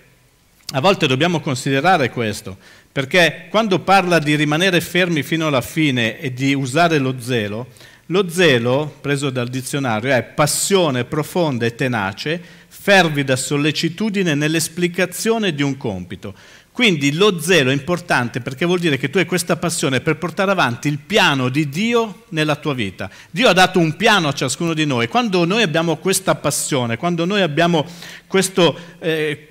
a 0.72 0.80
volte 0.80 1.06
dobbiamo 1.06 1.40
considerare 1.40 2.10
questo, 2.10 2.58
perché 2.92 3.46
quando 3.48 3.78
parla 3.78 4.18
di 4.18 4.36
rimanere 4.36 4.82
fermi 4.82 5.22
fino 5.22 5.46
alla 5.46 5.62
fine 5.62 6.20
e 6.20 6.34
di 6.34 6.56
usare 6.56 6.98
lo 6.98 7.14
zelo, 7.20 7.68
lo 8.08 8.28
zelo, 8.28 8.92
preso 9.02 9.30
dal 9.30 9.50
dizionario, 9.50 10.12
è 10.12 10.24
passione 10.24 11.06
profonda 11.06 11.68
e 11.68 11.76
tenace, 11.76 12.60
fervida 12.82 13.36
sollecitudine 13.36 14.34
nell'esplicazione 14.34 15.54
di 15.54 15.62
un 15.62 15.78
compito. 15.78 16.34
Quindi 16.72 17.14
lo 17.14 17.40
zelo 17.40 17.70
è 17.70 17.74
importante 17.74 18.40
perché 18.40 18.66
vuol 18.66 18.80
dire 18.80 18.98
che 18.98 19.12
tu 19.12 19.20
hai 19.20 19.26
questa 19.26 19.56
passione 19.56 20.02
per 20.02 20.18
portare 20.18 20.50
avanti 20.50 20.88
il 20.88 20.98
piano 20.98 21.50
di 21.50 21.70
Dio 21.70 22.24
nella 22.30 22.56
tua 22.56 22.74
vita. 22.74 23.08
Dio 23.30 23.50
ha 23.50 23.54
dato 23.54 23.78
un 23.78 23.96
piano 23.96 24.30
a 24.30 24.34
ciascuno 24.34 24.74
di 24.74 24.88
noi. 24.88 25.08
Quando 25.10 25.46
noi 25.46 25.62
abbiamo 25.62 25.98
questa 25.98 26.34
passione, 26.34 26.98
quando 26.98 27.26
noi 27.26 27.42
abbiamo 27.42 27.86
questo, 28.26 28.76
eh, 28.98 29.50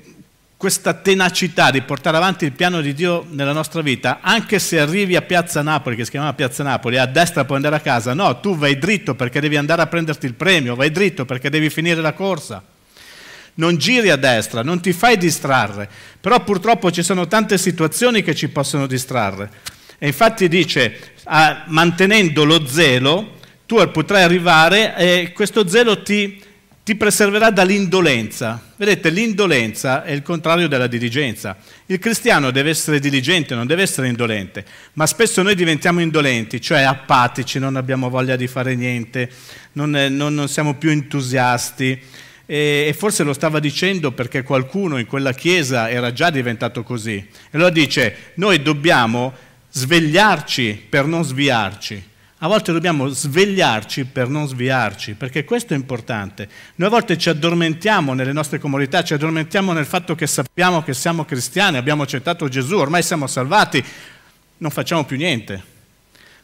questa 0.57 0.95
tenacità 0.95 1.71
di 1.71 1.83
portare 1.83 2.17
avanti 2.17 2.47
il 2.47 2.53
piano 2.53 2.81
di 2.81 2.95
Dio 2.95 3.25
nella 3.31 3.53
nostra 3.53 3.81
vita, 3.81 4.19
anche 4.23 4.59
se 4.59 4.81
arrivi 4.81 5.15
a 5.15 5.23
Piazza 5.23 5.63
Napoli, 5.63 5.95
che 5.95 6.05
si 6.05 6.11
chiama 6.11 6.33
Piazza 6.33 6.65
Napoli, 6.65 6.99
a 6.99 7.07
destra 7.07 7.45
puoi 7.45 7.59
andare 7.59 7.77
a 7.77 7.81
casa, 7.81 8.13
no, 8.13 8.41
tu 8.41 8.57
vai 8.57 8.77
dritto 8.77 9.15
perché 9.15 9.39
devi 9.39 9.57
andare 9.57 9.83
a 9.83 9.87
prenderti 9.87 10.27
il 10.27 10.35
premio, 10.35 10.75
vai 10.75 10.91
dritto 10.91 11.25
perché 11.25 11.49
devi 11.49 11.71
finire 11.71 12.01
la 12.01 12.13
corsa 12.13 12.70
non 13.61 13.77
giri 13.77 14.09
a 14.09 14.17
destra, 14.17 14.63
non 14.63 14.81
ti 14.81 14.95
fai 14.95 15.19
distrarre, 15.19 15.89
però 16.19 16.43
purtroppo 16.43 16.91
ci 16.91 17.03
sono 17.03 17.29
tante 17.29 17.59
situazioni 17.59 18.23
che 18.23 18.35
ci 18.35 18.49
possono 18.49 18.87
distrarre. 18.87 19.51
E 19.99 20.07
infatti 20.07 20.49
dice, 20.49 21.13
ah, 21.25 21.65
mantenendo 21.67 22.45
lo 22.45 22.67
zelo, 22.67 23.39
tu 23.67 23.77
potrai 23.91 24.23
arrivare 24.23 24.97
e 24.97 25.33
questo 25.33 25.69
zelo 25.69 26.03
ti, 26.03 26.43
ti 26.83 26.97
preserverà 26.97 27.51
dall'indolenza. 27.51 28.61
Vedete, 28.77 29.11
l'indolenza 29.11 30.05
è 30.05 30.13
il 30.13 30.23
contrario 30.23 30.67
della 30.67 30.87
diligenza. 30.87 31.59
Il 31.85 31.99
cristiano 31.99 32.51
deve 32.51 32.71
essere 32.71 32.99
diligente, 32.99 33.55
non 33.55 33.67
deve 33.67 33.83
essere 33.83 34.09
indolente, 34.09 34.65
ma 34.95 35.07
spesso 35.07 35.43
noi 35.43 35.55
diventiamo 35.55 36.01
indolenti, 36.01 36.63
cioè 36.63 36.81
apatici, 36.81 37.59
non 37.59 37.77
abbiamo 37.77 38.09
voglia 38.09 38.37
di 38.37 38.47
fare 38.47 38.75
niente, 38.75 39.31
non, 39.73 39.91
non, 39.91 40.35
non 40.35 40.49
siamo 40.49 40.77
più 40.77 40.89
entusiasti 40.89 42.29
e 42.53 42.93
forse 42.99 43.23
lo 43.23 43.33
stava 43.33 43.61
dicendo 43.61 44.11
perché 44.11 44.43
qualcuno 44.43 44.99
in 44.99 45.07
quella 45.07 45.33
chiesa 45.33 45.89
era 45.89 46.13
già 46.13 46.31
diventato 46.31 46.83
così. 46.83 47.15
E 47.15 47.51
allora 47.53 47.71
dice, 47.71 48.33
noi 48.35 48.61
dobbiamo 48.61 49.33
svegliarci 49.71 50.87
per 50.89 51.07
non 51.07 51.23
sviarci. 51.23 52.09
A 52.39 52.49
volte 52.49 52.73
dobbiamo 52.73 53.07
svegliarci 53.07 54.05
per 54.07 54.29
non 54.29 54.49
sviarci, 54.49 55.15
perché 55.15 55.45
questo 55.45 55.75
è 55.75 55.77
importante. 55.77 56.49
Noi 56.75 56.89
a 56.89 56.91
volte 56.91 57.17
ci 57.17 57.29
addormentiamo 57.29 58.15
nelle 58.15 58.33
nostre 58.33 58.59
comunità, 58.59 59.05
ci 59.05 59.15
addormentiamo 59.15 59.73
nel 59.73 59.87
fatto 59.87 60.17
che 60.17 60.27
sappiamo 60.27 60.83
che 60.83 60.93
siamo 60.93 61.25
cristiani, 61.25 61.77
abbiamo 61.77 62.03
accettato 62.03 62.49
Gesù, 62.49 62.79
ormai 62.79 63.05
siamo 63.05 63.29
salvati, 63.29 63.85
non 64.57 64.73
facciamo 64.73 65.05
più 65.05 65.17
niente. 65.17 65.63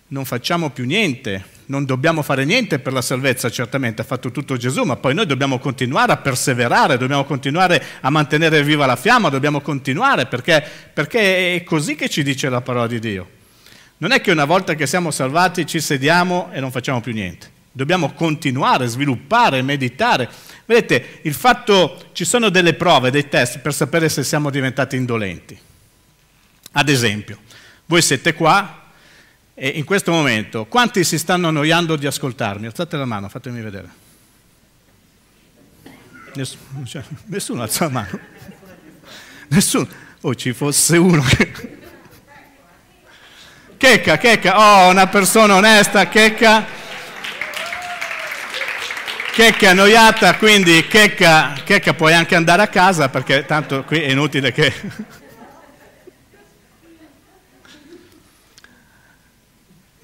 Non 0.08 0.24
facciamo 0.24 0.70
più 0.70 0.84
niente 0.84 1.55
non 1.66 1.84
dobbiamo 1.84 2.22
fare 2.22 2.44
niente 2.44 2.78
per 2.78 2.92
la 2.92 3.02
salvezza, 3.02 3.50
certamente 3.50 4.02
ha 4.02 4.04
fatto 4.04 4.30
tutto 4.30 4.56
Gesù, 4.56 4.84
ma 4.84 4.96
poi 4.96 5.14
noi 5.14 5.26
dobbiamo 5.26 5.58
continuare 5.58 6.12
a 6.12 6.16
perseverare, 6.16 6.98
dobbiamo 6.98 7.24
continuare 7.24 7.82
a 8.00 8.10
mantenere 8.10 8.62
viva 8.62 8.86
la 8.86 8.96
fiamma, 8.96 9.28
dobbiamo 9.28 9.60
continuare 9.60 10.26
perché, 10.26 10.64
perché 10.92 11.54
è 11.54 11.64
così 11.64 11.94
che 11.94 12.08
ci 12.08 12.22
dice 12.22 12.48
la 12.48 12.60
parola 12.60 12.86
di 12.86 12.98
Dio. 12.98 13.28
Non 13.98 14.12
è 14.12 14.20
che 14.20 14.30
una 14.30 14.44
volta 14.44 14.74
che 14.74 14.86
siamo 14.86 15.10
salvati 15.10 15.66
ci 15.66 15.80
sediamo 15.80 16.50
e 16.52 16.60
non 16.60 16.70
facciamo 16.70 17.00
più 17.00 17.12
niente. 17.12 17.50
Dobbiamo 17.72 18.12
continuare, 18.12 18.86
sviluppare, 18.86 19.60
meditare. 19.62 20.28
Vedete, 20.64 21.20
il 21.22 21.34
fatto, 21.34 22.06
ci 22.12 22.24
sono 22.24 22.48
delle 22.48 22.74
prove, 22.74 23.10
dei 23.10 23.28
test 23.28 23.58
per 23.58 23.74
sapere 23.74 24.08
se 24.08 24.22
siamo 24.22 24.50
diventati 24.50 24.96
indolenti. 24.96 25.58
Ad 26.72 26.88
esempio, 26.88 27.38
voi 27.86 28.02
siete 28.02 28.34
qua, 28.34 28.85
e 29.58 29.68
in 29.68 29.84
questo 29.84 30.12
momento, 30.12 30.66
quanti 30.66 31.02
si 31.02 31.16
stanno 31.16 31.48
annoiando 31.48 31.96
di 31.96 32.06
ascoltarmi? 32.06 32.66
Alzate 32.66 32.98
la 32.98 33.06
mano, 33.06 33.30
fatemi 33.30 33.62
vedere. 33.62 33.88
Nessuno, 36.34 36.84
cioè, 36.84 37.02
nessuno 37.24 37.62
alza 37.62 37.84
la 37.84 37.90
mano. 37.90 38.20
Nessuno. 39.48 39.88
Oh, 40.20 40.34
ci 40.34 40.52
fosse 40.52 40.98
uno 40.98 41.22
che... 41.22 41.78
Checca, 43.78 44.18
checca, 44.18 44.58
oh, 44.58 44.90
una 44.90 45.06
persona 45.06 45.54
onesta, 45.54 46.06
checca. 46.06 46.66
Checca 49.32 49.70
annoiata, 49.70 50.36
quindi 50.36 50.86
checca, 50.86 51.54
checca 51.64 51.94
puoi 51.94 52.12
anche 52.12 52.34
andare 52.34 52.60
a 52.60 52.68
casa 52.68 53.08
perché 53.08 53.46
tanto 53.46 53.84
qui 53.84 54.02
è 54.02 54.10
inutile 54.10 54.52
che... 54.52 54.74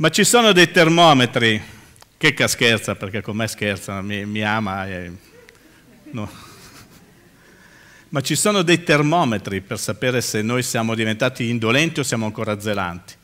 Ma 0.03 0.09
ci 0.09 0.25
sono 0.25 0.51
dei 0.51 0.69
termometri, 0.73 1.63
che 2.17 2.35
scherza 2.49 2.97
perché 2.97 3.23
con 3.23 3.37
me 3.37 3.47
scherza, 3.47 4.03
mi, 4.03 4.27
mi 4.27 4.43
ama. 4.43 4.89
E... 4.89 5.13
No. 6.11 6.29
Ma 8.09 8.21
ci 8.21 8.35
sono 8.35 8.63
dei 8.63 8.83
termometri 8.83 9.61
per 9.61 9.79
sapere 9.79 10.21
se 10.21 10.43
noi 10.43 10.65
siamo 10.65 10.97
diventati 10.97 11.49
indolenti 11.49 12.01
o 12.01 12.03
siamo 12.03 12.27
ancora 12.27 12.59
zelanti. 12.59 13.15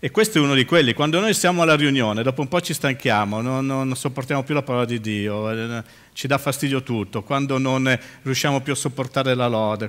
E 0.00 0.10
questo 0.10 0.38
è 0.38 0.40
uno 0.40 0.56
di 0.56 0.64
quelli. 0.64 0.92
Quando 0.92 1.20
noi 1.20 1.34
siamo 1.34 1.62
alla 1.62 1.76
riunione, 1.76 2.24
dopo 2.24 2.40
un 2.40 2.48
po' 2.48 2.60
ci 2.60 2.74
stanchiamo, 2.74 3.40
non, 3.40 3.64
non, 3.64 3.94
sopportiamo 3.94 4.42
più 4.42 4.54
la 4.54 4.62
parola 4.62 4.86
di 4.86 5.00
Dio, 5.00 5.48
eh, 5.52 5.84
ci 6.14 6.26
dà 6.26 6.36
fastidio 6.38 6.82
tutto. 6.82 7.22
Quando 7.22 7.58
non 7.58 7.96
riusciamo 8.22 8.60
più 8.60 8.72
a 8.72 8.76
sopportare 8.76 9.36
la 9.36 9.46
lode, 9.46 9.88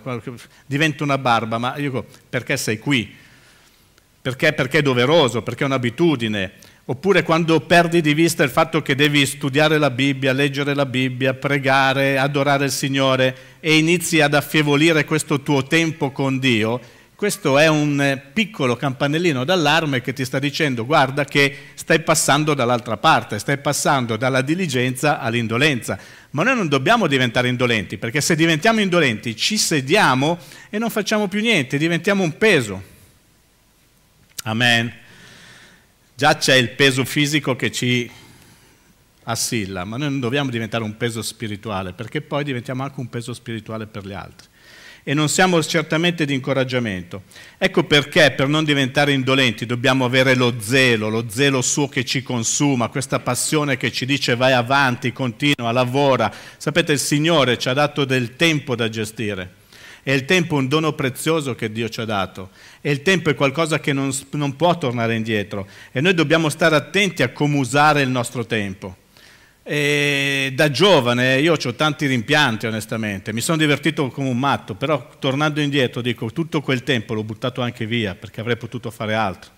diventa 0.68 1.04
una 1.04 1.18
barba. 1.18 1.58
Ma 1.58 1.76
io 1.78 1.90
dico, 1.90 2.06
perché 2.30 2.56
sei 2.56 2.78
qui? 2.78 3.24
Perché? 4.26 4.54
Perché 4.54 4.80
è 4.80 4.82
doveroso, 4.82 5.44
perché 5.44 5.66
è 5.66 5.68
un'abitudine. 5.68 6.54
Oppure 6.86 7.22
quando 7.22 7.60
perdi 7.60 8.02
di 8.02 8.16
vista 8.16 8.42
il 8.42 8.50
fatto 8.50 8.82
che 8.82 8.96
devi 8.96 9.24
studiare 9.24 9.78
la 9.78 9.92
Bibbia, 9.92 10.34
leggere 10.34 10.74
la 10.74 10.88
Bibbia, 10.88 11.36
pregare, 11.36 12.18
adorare 12.18 12.66
il 12.66 12.72
Signore 12.72 13.38
e 13.60 13.78
inizi 13.78 14.22
ad 14.22 14.34
affievolire 14.34 15.06
questo 15.06 15.42
tuo 15.42 15.66
tempo 15.66 16.10
con 16.10 16.40
Dio, 16.40 16.82
questo 17.14 17.60
è 17.60 17.68
un 17.68 18.20
piccolo 18.34 18.76
campanellino 18.76 19.44
d'allarme 19.44 20.02
che 20.02 20.12
ti 20.12 20.26
sta 20.26 20.40
dicendo 20.40 20.88
guarda 20.88 21.24
che 21.24 21.56
stai 21.76 22.00
passando 22.00 22.56
dall'altra 22.56 22.98
parte, 22.98 23.38
stai 23.38 23.60
passando 23.60 24.18
dalla 24.18 24.42
diligenza 24.42 25.20
all'indolenza. 25.20 26.00
Ma 26.32 26.42
noi 26.42 26.56
non 26.56 26.68
dobbiamo 26.68 27.06
diventare 27.06 27.48
indolenti, 27.48 28.00
perché 28.00 28.22
se 28.22 28.36
diventiamo 28.36 28.80
indolenti 28.80 29.36
ci 29.36 29.56
sediamo 29.56 30.40
e 30.72 30.80
non 30.80 30.90
facciamo 30.90 31.28
più 31.28 31.42
niente, 31.42 31.78
diventiamo 31.78 32.24
un 32.24 32.36
peso. 32.40 32.94
Amen. 34.48 34.94
Già 36.14 36.38
c'è 36.38 36.54
il 36.54 36.70
peso 36.72 37.04
fisico 37.04 37.56
che 37.56 37.72
ci 37.72 38.10
assilla, 39.24 39.86
ma 39.86 39.98
noi 39.98 40.10
non 40.12 40.20
dobbiamo 40.20 40.52
diventare 40.52 40.84
un 40.84 40.98
peso 40.98 41.24
spirituale, 41.24 41.94
perché 41.94 42.22
poi 42.22 42.44
diventiamo 42.44 42.84
anche 42.84 43.00
un 43.00 43.10
peso 43.10 43.34
spirituale 43.34 43.88
per 43.88 44.06
gli 44.06 44.14
altri. 44.14 44.48
E 45.04 45.16
non 45.16 45.30
siamo 45.30 45.62
certamente 45.64 46.26
di 46.26 46.36
incoraggiamento. 46.36 47.24
Ecco 47.58 47.86
perché 47.86 48.32
per 48.32 48.48
non 48.48 48.64
diventare 48.64 49.14
indolenti 49.14 49.66
dobbiamo 49.66 50.06
avere 50.06 50.36
lo 50.36 50.56
zelo, 50.60 51.10
lo 51.10 51.26
zelo 51.28 51.64
suo 51.64 51.88
che 51.88 52.06
ci 52.06 52.22
consuma, 52.22 52.90
questa 52.90 53.20
passione 53.20 53.78
che 53.78 53.92
ci 53.92 54.06
dice 54.06 54.36
vai 54.36 54.54
avanti, 54.54 55.12
continua, 55.12 55.72
lavora. 55.72 56.32
Sapete, 56.58 56.92
il 56.92 57.00
Signore 57.00 57.58
ci 57.58 57.68
ha 57.68 57.74
dato 57.74 58.06
del 58.06 58.36
tempo 58.36 58.76
da 58.76 58.90
gestire. 58.90 59.64
E 60.08 60.14
il 60.14 60.26
tempo 60.26 60.56
è 60.56 60.60
un 60.60 60.68
dono 60.68 60.94
prezioso 60.94 61.56
che 61.56 61.72
Dio 61.72 61.90
ci 61.90 62.00
ha 62.00 62.06
dato. 62.06 62.52
E 62.80 62.92
il 62.92 63.02
tempo 63.02 63.32
è 63.32 63.34
qualcosa 63.34 63.80
che 63.80 63.92
non, 63.92 64.12
non 64.34 64.56
può 64.56 64.78
tornare 64.78 65.16
indietro. 65.16 65.68
E 65.92 66.00
noi 66.00 66.14
dobbiamo 66.14 66.50
stare 66.50 66.76
attenti 66.76 67.24
a 67.24 67.30
come 67.30 67.58
usare 67.58 68.04
il 68.04 68.10
nostro 68.10 68.46
tempo. 68.46 68.98
E 69.64 70.52
da 70.54 70.70
giovane 70.70 71.40
io 71.40 71.54
ho 71.54 71.74
tanti 71.74 72.06
rimpianti 72.06 72.68
onestamente, 72.68 73.34
mi 73.34 73.42
sono 73.42 73.58
divertito 73.58 74.08
come 74.10 74.30
un 74.30 74.38
matto, 74.38 74.76
però 74.76 75.10
tornando 75.18 75.60
indietro 75.60 76.02
dico 76.02 76.32
tutto 76.32 76.62
quel 76.62 76.84
tempo 76.84 77.16
l'ho 77.16 77.24
buttato 77.24 77.64
anche 77.64 77.88
via 77.88 78.14
perché 78.14 78.42
avrei 78.42 78.58
potuto 78.58 78.92
fare 78.92 79.16
altro. 79.16 79.50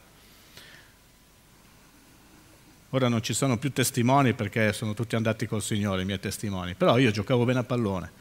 Ora 2.92 3.10
non 3.10 3.22
ci 3.22 3.34
sono 3.34 3.58
più 3.58 3.74
testimoni 3.74 4.34
perché 4.34 4.72
sono 4.72 4.94
tutti 4.94 5.18
andati 5.18 5.46
col 5.46 5.62
Signore 5.62 6.04
i 6.04 6.06
miei 6.06 6.22
testimoni, 6.22 6.74
però 6.74 6.98
io 6.98 7.12
giocavo 7.12 7.44
bene 7.44 7.60
a 7.60 7.64
pallone 7.64 8.12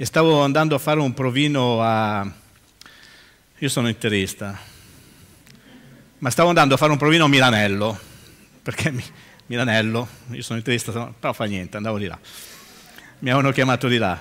e 0.00 0.06
stavo 0.06 0.40
andando 0.40 0.74
a 0.74 0.78
fare 0.78 0.98
un 0.98 1.12
provino 1.12 1.82
a... 1.82 2.26
Io 3.58 3.68
sono 3.68 3.86
interista, 3.86 4.58
ma 6.16 6.30
stavo 6.30 6.48
andando 6.48 6.72
a 6.72 6.78
fare 6.78 6.90
un 6.90 6.96
provino 6.96 7.26
a 7.26 7.28
Milanello 7.28 8.00
perché 8.62 8.90
mi 8.90 9.04
Milanello, 9.44 10.08
io 10.30 10.40
sono 10.40 10.56
interista, 10.56 11.12
però 11.20 11.34
fa 11.34 11.44
niente, 11.44 11.76
andavo 11.76 11.98
di 11.98 12.06
là. 12.06 12.18
Mi 13.18 13.28
avevano 13.28 13.52
chiamato 13.52 13.88
di 13.88 13.98
là. 13.98 14.18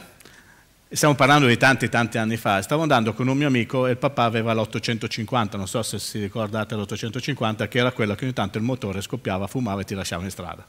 Stiamo 0.90 1.16
parlando 1.16 1.48
di 1.48 1.56
tanti, 1.56 1.88
tanti 1.88 2.18
anni 2.18 2.36
fa. 2.36 2.62
Stavo 2.62 2.82
andando 2.82 3.14
con 3.14 3.30
un 3.30 3.38
mio 3.38 3.48
amico 3.48 3.88
e 3.88 3.92
il 3.92 3.98
papà 3.98 4.26
aveva 4.26 4.54
l'850, 4.54 5.56
non 5.56 5.66
so 5.70 5.82
se 5.82 5.98
si 5.98 6.20
ricordate 6.20 6.76
l'850, 6.76 7.70
che 7.70 7.78
era 7.78 7.94
quella 7.94 8.16
che 8.16 8.26
ogni 8.26 8.34
tanto 8.34 8.58
il 8.58 8.66
motore 8.66 9.00
scoppiava, 9.00 9.48
fumava 9.48 9.80
e 9.80 9.86
ti 9.86 9.94
lasciava 9.94 10.26
in 10.26 10.30
strada. 10.30 10.66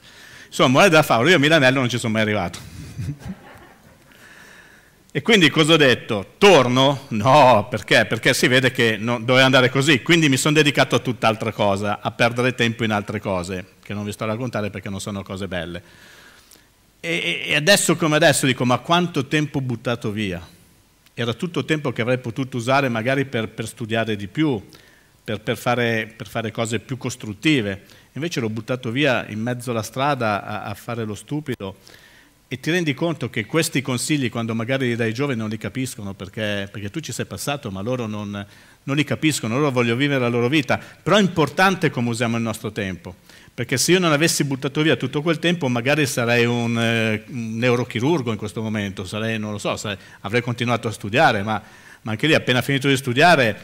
Insomma, 0.47 0.85
è 0.85 0.89
da 0.89 1.03
fare, 1.03 1.31
io 1.31 1.35
a 1.35 1.41
Milanello 1.41 1.81
non 1.81 1.89
ci 1.89 1.99
sono 1.99 2.13
mai 2.13 2.23
arrivato. 2.23 3.49
E 5.13 5.23
quindi 5.23 5.51
cosa 5.51 5.73
ho 5.73 5.77
detto? 5.77 6.35
Torno? 6.39 7.07
No, 7.09 7.67
perché? 7.69 8.07
Perché 8.07 8.33
si 8.33 8.47
vede 8.47 8.71
che 8.71 8.97
non, 8.97 9.25
doveva 9.25 9.45
andare 9.45 9.69
così, 9.69 10.03
quindi 10.03 10.29
mi 10.29 10.37
sono 10.37 10.55
dedicato 10.55 10.95
a 10.95 11.01
tutt'altra 11.01 11.51
cosa, 11.51 11.99
a 12.01 12.13
perdere 12.13 12.55
tempo 12.55 12.85
in 12.85 12.93
altre 12.93 13.19
cose, 13.19 13.73
che 13.83 13.93
non 13.93 14.05
vi 14.05 14.13
sto 14.13 14.23
a 14.23 14.29
raccontare 14.29 14.71
perché 14.71 14.89
non 14.89 15.01
sono 15.01 15.25
cose 15.25 15.49
belle. 15.49 15.83
E, 17.01 17.43
e 17.45 17.57
adesso 17.57 17.97
come 17.97 18.15
adesso 18.15 18.47
dico, 18.47 18.65
ma 18.65 18.79
quanto 18.79 19.27
tempo 19.27 19.61
buttato 19.61 20.13
via? 20.13 20.47
Era 21.13 21.35
tutto 21.35 21.65
tempo 21.65 21.91
che 21.91 22.03
avrei 22.03 22.19
potuto 22.19 22.57
usare 22.57 22.89
magari 22.89 23.25
per, 23.25 23.49
per 23.49 23.67
studiare 23.67 24.15
di 24.15 24.29
più, 24.29 24.65
per, 25.25 25.41
per, 25.41 25.57
fare, 25.59 26.15
per, 26.17 26.29
fare, 26.29 26.53
cose 26.53 26.79
più 26.79 26.97
costruttive. 26.97 27.83
Invece 28.13 28.39
l'ho 28.39 28.49
buttato 28.49 28.93
via 28.93 29.27
in 29.27 29.41
mezzo 29.41 29.73
alla 29.73 29.83
strada 29.83 30.45
a, 30.45 30.63
a 30.63 30.75
fare 30.75 31.03
lo 31.03 31.17
stupido 31.17 31.75
e 32.53 32.59
ti 32.59 32.73
rendi 32.73 32.95
conto 32.95 33.31
che 33.31 33.47
questi 33.47 33.81
consigli, 33.81 34.29
quando 34.29 34.57
magari 34.57 34.89
li 34.89 34.97
dai 34.97 35.15
giovani, 35.15 35.39
non 35.39 35.49
li 35.49 35.57
capiscono 35.57 36.15
perché, 36.15 36.69
perché 36.69 36.91
tu 36.91 36.99
ci 36.99 37.13
sei 37.13 37.25
passato, 37.25 37.71
ma 37.71 37.81
loro 37.81 38.09
non, 38.09 38.45
non, 38.83 38.97
li 38.97 39.05
capiscono, 39.05 39.57
loro 39.57 39.71
vogliono 39.71 39.97
vivere 39.97 40.19
la 40.19 40.27
loro 40.27 40.49
vita. 40.49 40.77
Però 40.77 41.17
è 41.17 41.21
importante 41.21 41.91
come 41.91 42.09
usiamo 42.09 42.37
il 42.37 42.43
nostro 42.43 42.73
tempo, 42.73 43.15
perché 43.55 43.79
se 43.79 43.93
io 43.93 44.01
non 44.01 44.11
avessi 44.11 44.43
buttato 44.43 44.83
via 44.83 44.97
tutto 44.97 45.23
quel 45.23 45.39
tempo, 45.39 45.69
magari 45.69 46.07
sarei 46.07 46.45
un, 46.45 46.77
eh, 46.77 47.23
un 47.29 47.57
neurochirurgo 47.57 48.33
in 48.33 48.37
questo 48.37 48.63
momento, 48.63 49.05
sarei, 49.05 49.39
non 49.39 49.53
lo 49.53 49.59
so, 49.59 49.77
sarei, 49.77 49.99
avrei 50.23 50.43
continuato 50.43 50.89
a 50.89 50.91
studiare, 50.91 51.45
ma, 51.45 51.63
ma 52.03 52.11
anche 52.11 52.27
lì 52.27 52.35
appena 52.35 52.63
finito 52.63 52.89
di 52.89 52.97
studiare 52.97 53.57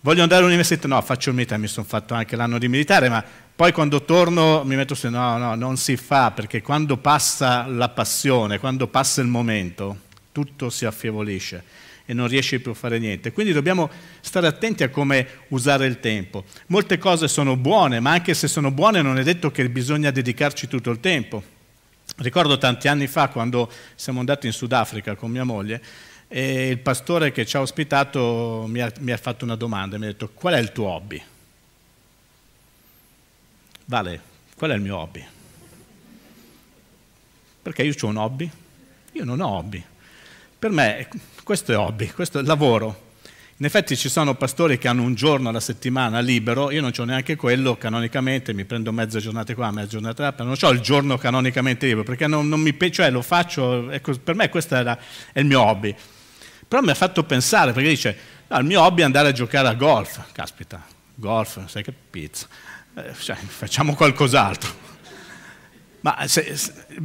Voglio 0.00 0.22
andare 0.22 0.42
all'università? 0.42 0.86
No, 0.86 1.02
faccio 1.02 1.30
il 1.30 1.34
militare, 1.34 1.60
mi 1.60 1.66
sono 1.66 1.84
fatto 1.84 2.14
anche 2.14 2.36
l'anno 2.36 2.58
di 2.58 2.68
militare, 2.68 3.08
ma 3.08 3.24
poi 3.54 3.72
quando 3.72 4.04
torno 4.04 4.62
mi 4.64 4.76
metto 4.76 4.94
su, 4.94 5.08
no, 5.08 5.36
no, 5.38 5.56
non 5.56 5.76
si 5.76 5.96
fa, 5.96 6.30
perché 6.30 6.62
quando 6.62 6.98
passa 6.98 7.66
la 7.66 7.88
passione, 7.88 8.60
quando 8.60 8.86
passa 8.86 9.20
il 9.20 9.26
momento, 9.26 10.02
tutto 10.30 10.70
si 10.70 10.84
affievolisce 10.84 11.64
e 12.06 12.14
non 12.14 12.28
riesci 12.28 12.60
più 12.60 12.70
a 12.70 12.74
fare 12.74 13.00
niente. 13.00 13.32
Quindi 13.32 13.52
dobbiamo 13.52 13.90
stare 14.20 14.46
attenti 14.46 14.84
a 14.84 14.88
come 14.88 15.26
usare 15.48 15.86
il 15.86 15.98
tempo. 15.98 16.44
Molte 16.68 16.96
cose 16.96 17.26
sono 17.26 17.56
buone, 17.56 17.98
ma 17.98 18.12
anche 18.12 18.34
se 18.34 18.46
sono 18.46 18.70
buone 18.70 19.02
non 19.02 19.18
è 19.18 19.24
detto 19.24 19.50
che 19.50 19.68
bisogna 19.68 20.12
dedicarci 20.12 20.68
tutto 20.68 20.90
il 20.92 21.00
tempo. 21.00 21.42
Ricordo 22.18 22.56
tanti 22.56 22.86
anni 22.86 23.08
fa 23.08 23.28
quando 23.28 23.68
siamo 23.96 24.20
andati 24.20 24.46
in 24.46 24.52
Sudafrica 24.52 25.16
con 25.16 25.32
mia 25.32 25.44
moglie, 25.44 25.82
e 26.28 26.68
il 26.68 26.78
pastore 26.78 27.32
che 27.32 27.46
ci 27.46 27.56
ha 27.56 27.60
ospitato 27.60 28.66
mi 28.68 28.80
ha, 28.80 28.92
mi 29.00 29.12
ha 29.12 29.16
fatto 29.16 29.44
una 29.44 29.56
domanda, 29.56 29.96
mi 29.96 30.04
ha 30.04 30.08
detto 30.08 30.28
qual 30.28 30.54
è 30.54 30.58
il 30.58 30.72
tuo 30.72 30.88
hobby? 30.88 31.22
Vale, 33.86 34.20
qual 34.54 34.70
è 34.70 34.74
il 34.74 34.82
mio 34.82 34.98
hobby? 34.98 35.26
Perché 37.62 37.82
io 37.82 37.94
ho 37.98 38.06
un 38.06 38.16
hobby? 38.16 38.50
Io 39.12 39.24
non 39.24 39.40
ho 39.40 39.48
hobby. 39.48 39.82
Per 40.58 40.70
me 40.70 41.08
questo 41.42 41.72
è 41.72 41.78
hobby, 41.78 42.08
questo 42.08 42.38
è 42.38 42.42
lavoro. 42.42 43.06
In 43.56 43.64
effetti 43.64 43.96
ci 43.96 44.08
sono 44.08 44.34
pastori 44.34 44.78
che 44.78 44.86
hanno 44.86 45.02
un 45.02 45.14
giorno 45.14 45.48
alla 45.48 45.60
settimana 45.60 46.20
libero, 46.20 46.70
io 46.70 46.80
non 46.80 46.92
ho 46.96 47.04
neanche 47.04 47.34
quello 47.34 47.76
canonicamente, 47.76 48.52
mi 48.52 48.64
prendo 48.64 48.92
mezza 48.92 49.18
giornata 49.18 49.52
qua, 49.54 49.72
mezza 49.72 49.88
giornata 49.88 50.22
là, 50.22 50.44
non 50.44 50.54
ho 50.60 50.70
il 50.70 50.80
giorno 50.80 51.16
canonicamente 51.16 51.86
libero, 51.86 52.04
perché 52.04 52.28
non, 52.28 52.48
non 52.48 52.60
mi, 52.60 52.76
cioè 52.92 53.10
lo 53.10 53.22
faccio, 53.22 53.90
ecco, 53.90 54.16
per 54.18 54.36
me 54.36 54.48
questo 54.48 54.80
la, 54.80 54.96
è 55.32 55.40
il 55.40 55.46
mio 55.46 55.60
hobby. 55.60 55.96
Però 56.68 56.82
mi 56.82 56.90
ha 56.90 56.94
fatto 56.94 57.24
pensare, 57.24 57.72
perché 57.72 57.88
dice, 57.88 58.18
no, 58.46 58.58
il 58.58 58.64
mio 58.64 58.82
hobby 58.82 59.00
è 59.00 59.04
andare 59.04 59.28
a 59.28 59.32
giocare 59.32 59.68
a 59.68 59.74
golf. 59.74 60.20
Caspita, 60.32 60.84
golf, 61.14 61.66
sai 61.66 61.82
che 61.82 61.92
pizza. 61.92 62.46
Eh, 62.94 63.14
cioè, 63.18 63.36
facciamo 63.36 63.94
qualcos'altro. 63.94 64.87
Ma 66.00 66.28
se, 66.28 66.56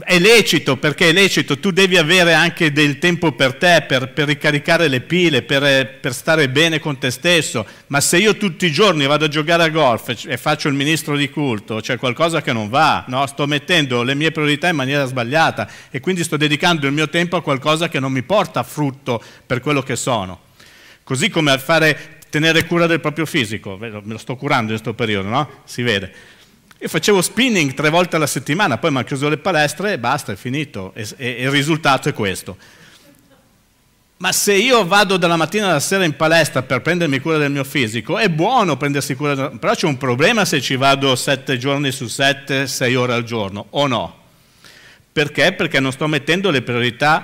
è 0.04 0.20
lecito, 0.20 0.78
perché 0.78 1.10
è 1.10 1.14
lecito, 1.14 1.58
tu 1.58 1.72
devi 1.72 1.98
avere 1.98 2.34
anche 2.34 2.72
del 2.72 3.00
tempo 3.00 3.32
per 3.32 3.56
te, 3.56 3.84
per, 3.88 4.14
per 4.14 4.28
ricaricare 4.28 4.88
le 4.88 5.02
pile, 5.02 5.42
per, 5.42 5.98
per, 6.00 6.14
stare 6.14 6.48
bene 6.48 6.80
con 6.80 7.00
te 7.00 7.10
stesso, 7.10 7.66
ma 7.88 8.00
se 8.00 8.18
io 8.18 8.38
tutti 8.38 8.68
i 8.68 8.72
giorni 8.72 9.08
vado 9.08 9.26
a 9.26 9.30
giocare 9.30 9.64
a 9.64 9.70
golf 9.70 10.26
e, 10.28 10.38
faccio 10.38 10.68
il 10.68 10.76
ministro 10.76 11.18
di 11.18 11.28
culto, 11.32 11.80
c'è 11.82 11.98
qualcosa 11.98 12.44
che 12.44 12.54
non 12.54 12.70
va, 12.70 13.04
no? 13.08 13.26
sto 13.26 13.48
mettendo 13.48 14.04
le 14.04 14.14
mie 14.14 14.32
priorità 14.32 14.68
in 14.68 14.76
maniera 14.76 15.06
sbagliata 15.06 15.68
e 15.90 16.00
quindi 16.00 16.24
sto 16.24 16.38
dedicando 16.38 16.86
il 16.86 16.94
mio 16.94 17.10
tempo 17.10 17.36
a 17.36 17.42
qualcosa 17.42 17.90
che 17.90 18.00
non 18.00 18.12
mi 18.12 18.22
porta 18.22 18.60
a 18.60 18.64
frutto 18.64 19.24
per 19.46 19.60
quello 19.60 19.82
che 19.82 19.96
sono. 19.96 20.42
Così 21.04 21.32
come 21.32 21.50
al 21.50 21.60
fare, 21.60 22.20
tenere 22.30 22.66
cura 22.66 22.86
del 22.86 23.00
proprio 23.00 23.26
fisico, 23.26 23.76
me 23.76 23.90
lo 23.90 24.18
sto 24.20 24.36
curando 24.36 24.72
in 24.72 24.80
questo 24.80 24.94
periodo, 24.94 25.30
no? 25.30 25.50
Si 25.66 25.82
vede 25.82 26.14
io 26.84 26.90
facevo 26.90 27.22
spinning 27.22 27.74
tre 27.74 27.90
volte 27.90 28.18
alla 28.18 28.28
settimana, 28.28 28.78
poi 28.78 28.92
mi 28.92 28.98
hanno 28.98 29.06
chiuso 29.06 29.30
le 29.30 29.38
palestre 29.38 29.94
e 29.94 30.00
basta, 30.00 30.34
è 30.34 30.36
finito. 30.36 30.92
E, 30.94 31.08
e, 31.16 31.30
il 31.44 31.50
risultato 31.50 32.10
è 32.10 32.14
questo. 32.14 32.58
Ma 34.18 34.34
se 34.34 34.54
io 34.54 34.86
vado 34.86 35.16
dalla 35.16 35.38
mattina 35.38 35.70
alla 35.70 35.80
sera 35.80 36.04
in 36.04 36.18
palestra 36.18 36.62
per 36.62 36.82
prendermi 36.82 37.20
cura 37.20 37.38
del 37.38 37.52
mio 37.52 37.64
fisico, 37.64 38.18
è 38.18 38.28
buono 38.28 38.76
prendersi 38.76 39.16
cura, 39.16 39.34
del... 39.34 39.58
però 39.60 39.74
c'è 39.74 39.88
un 39.88 39.96
problema 39.96 40.44
se 40.44 40.60
ci 40.60 40.76
vado 40.76 41.16
sette 41.16 41.58
giorni 41.58 41.90
su 41.94 42.08
sette, 42.08 42.68
sei 42.68 42.96
ore 42.96 43.14
al 43.14 43.24
giorno, 43.24 43.68
o 43.70 43.88
no? 43.88 44.18
Perché? 45.14 45.54
Perché 45.54 45.80
non 45.80 45.94
sto 45.94 46.08
mettendo 46.08 46.50
le 46.52 46.64
priorità 46.64 47.24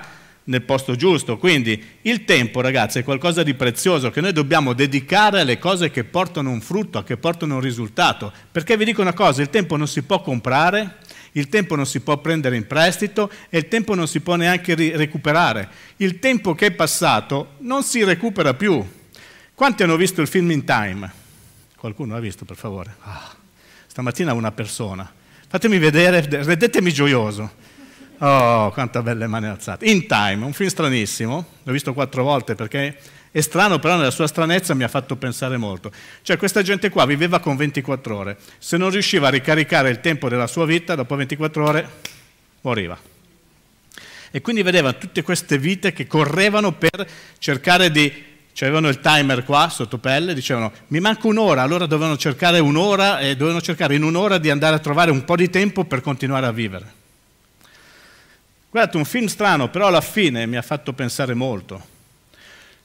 nel 0.50 0.64
posto 0.64 0.96
giusto. 0.96 1.38
Quindi 1.38 1.82
il 2.02 2.26
tempo, 2.26 2.62
ragazzi, 2.62 3.00
è 3.00 3.04
qualcosa 3.04 3.44
di 3.44 3.54
prezioso 3.54 4.10
che 4.10 4.20
noi 4.20 4.34
dobbiamo 4.34 4.74
dedicare 4.74 5.42
alle 5.42 5.58
cose 5.58 5.92
che 5.92 6.04
portano 6.04 6.50
un 6.50 6.60
frutto, 6.60 7.04
che 7.04 7.18
portano 7.18 7.56
un 7.56 7.62
risultato. 7.62 8.34
Perché 8.52 8.76
vi 8.76 8.86
dico 8.86 9.02
una 9.02 9.14
cosa, 9.14 9.42
il 9.42 9.50
tempo 9.50 9.78
non 9.78 9.88
si 9.88 10.02
può 10.02 10.22
comprare, 10.22 10.98
il 11.34 11.48
tempo 11.50 11.76
non 11.76 11.86
si 11.86 12.00
può 12.02 12.18
prendere 12.18 12.56
in 12.56 12.66
prestito 12.66 13.32
e 13.50 13.60
il 13.60 13.68
tempo 13.68 13.94
non 13.94 14.08
si 14.08 14.20
può 14.20 14.36
neanche 14.36 14.74
ri- 14.74 14.96
recuperare. 14.96 15.70
Il 15.98 16.20
tempo 16.20 16.56
che 16.56 16.68
è 16.68 16.72
passato 16.72 17.54
non 17.60 17.84
si 17.84 18.04
recupera 18.04 18.56
più. 18.56 18.84
Quanti 19.54 19.84
hanno 19.84 19.98
visto 19.98 20.22
il 20.22 20.28
film 20.28 20.50
In 20.52 20.66
Time? 20.66 21.12
Qualcuno 21.78 22.14
l'ha 22.14 22.20
visto, 22.20 22.44
per 22.44 22.56
favore? 22.56 22.96
Ah, 23.02 23.36
stamattina 23.86 24.34
una 24.34 24.52
persona. 24.52 25.10
Fatemi 25.48 25.78
vedere, 25.78 26.26
rendetemi 26.28 26.92
gioioso. 26.92 27.68
Oh, 28.20 28.72
quanta 28.72 29.02
belle 29.02 29.28
mani 29.28 29.48
alzate. 29.48 29.86
In 29.86 30.06
Time, 30.06 30.44
un 30.44 30.52
film 30.52 30.70
stranissimo, 30.70 31.46
l'ho 31.64 31.72
visto 31.72 31.94
quattro 31.94 32.24
volte 32.24 32.54
perché 32.56 32.98
è 33.32 33.40
strano, 33.42 33.80
però 33.80 33.96
nella 33.96 34.12
sua 34.12 34.28
stranezza 34.28 34.74
mi 34.74 34.84
ha 34.84 34.90
fatto 34.90 35.16
pensare 35.16 35.56
molto. 35.56 35.90
Cioè 36.22 36.36
questa 36.36 36.62
gente 36.62 36.90
qua 36.90 37.06
viveva 37.06 37.40
con 37.40 37.56
24 37.56 38.16
ore, 38.16 38.38
se 38.58 38.76
non 38.76 38.90
riusciva 38.90 39.28
a 39.28 39.32
ricaricare 39.32 39.90
il 39.90 40.02
tempo 40.02 40.28
della 40.28 40.48
sua 40.48 40.66
vita, 40.66 40.96
dopo 40.96 41.16
24 41.16 41.66
ore 41.66 41.90
moriva. 42.62 42.98
E 44.32 44.42
quindi 44.42 44.64
vedeva 44.64 44.92
tutte 44.94 45.22
queste 45.22 45.58
vite 45.58 45.94
che 45.94 46.06
correvano 46.06 46.74
per 46.74 47.08
cercare 47.38 47.90
di 47.90 48.28
C'avevano 48.52 48.90
il 48.90 49.00
timer 49.00 49.46
qua 49.46 49.70
sotto 49.70 50.00
pelle, 50.00 50.34
dicevano 50.34 50.74
mi 50.88 51.00
manca 51.00 51.28
un'ora, 51.28 51.62
allora 51.62 51.86
dovevano 51.86 52.18
cercare 52.18 52.60
un'ora 52.60 53.20
e 53.20 53.38
dovevano 53.38 53.62
cercare 53.62 53.96
in 53.96 54.04
un'ora 54.04 54.38
di 54.38 54.50
andare 54.50 54.76
a 54.76 54.80
trovare 54.80 55.12
un 55.12 55.24
po' 55.24 55.38
di 55.38 55.50
tempo 55.50 55.86
per 55.86 56.02
continuare 56.02 56.46
a 56.46 56.52
vivere. 56.52 56.99
Guardate, 58.72 58.98
un 58.98 59.06
film 59.06 59.26
strano, 59.26 59.70
però 59.70 59.88
alla 59.88 60.02
fine 60.02 60.46
mi 60.46 60.56
ha 60.56 60.62
fatto 60.62 60.94
pensare 60.94 61.34
molto. 61.34 61.84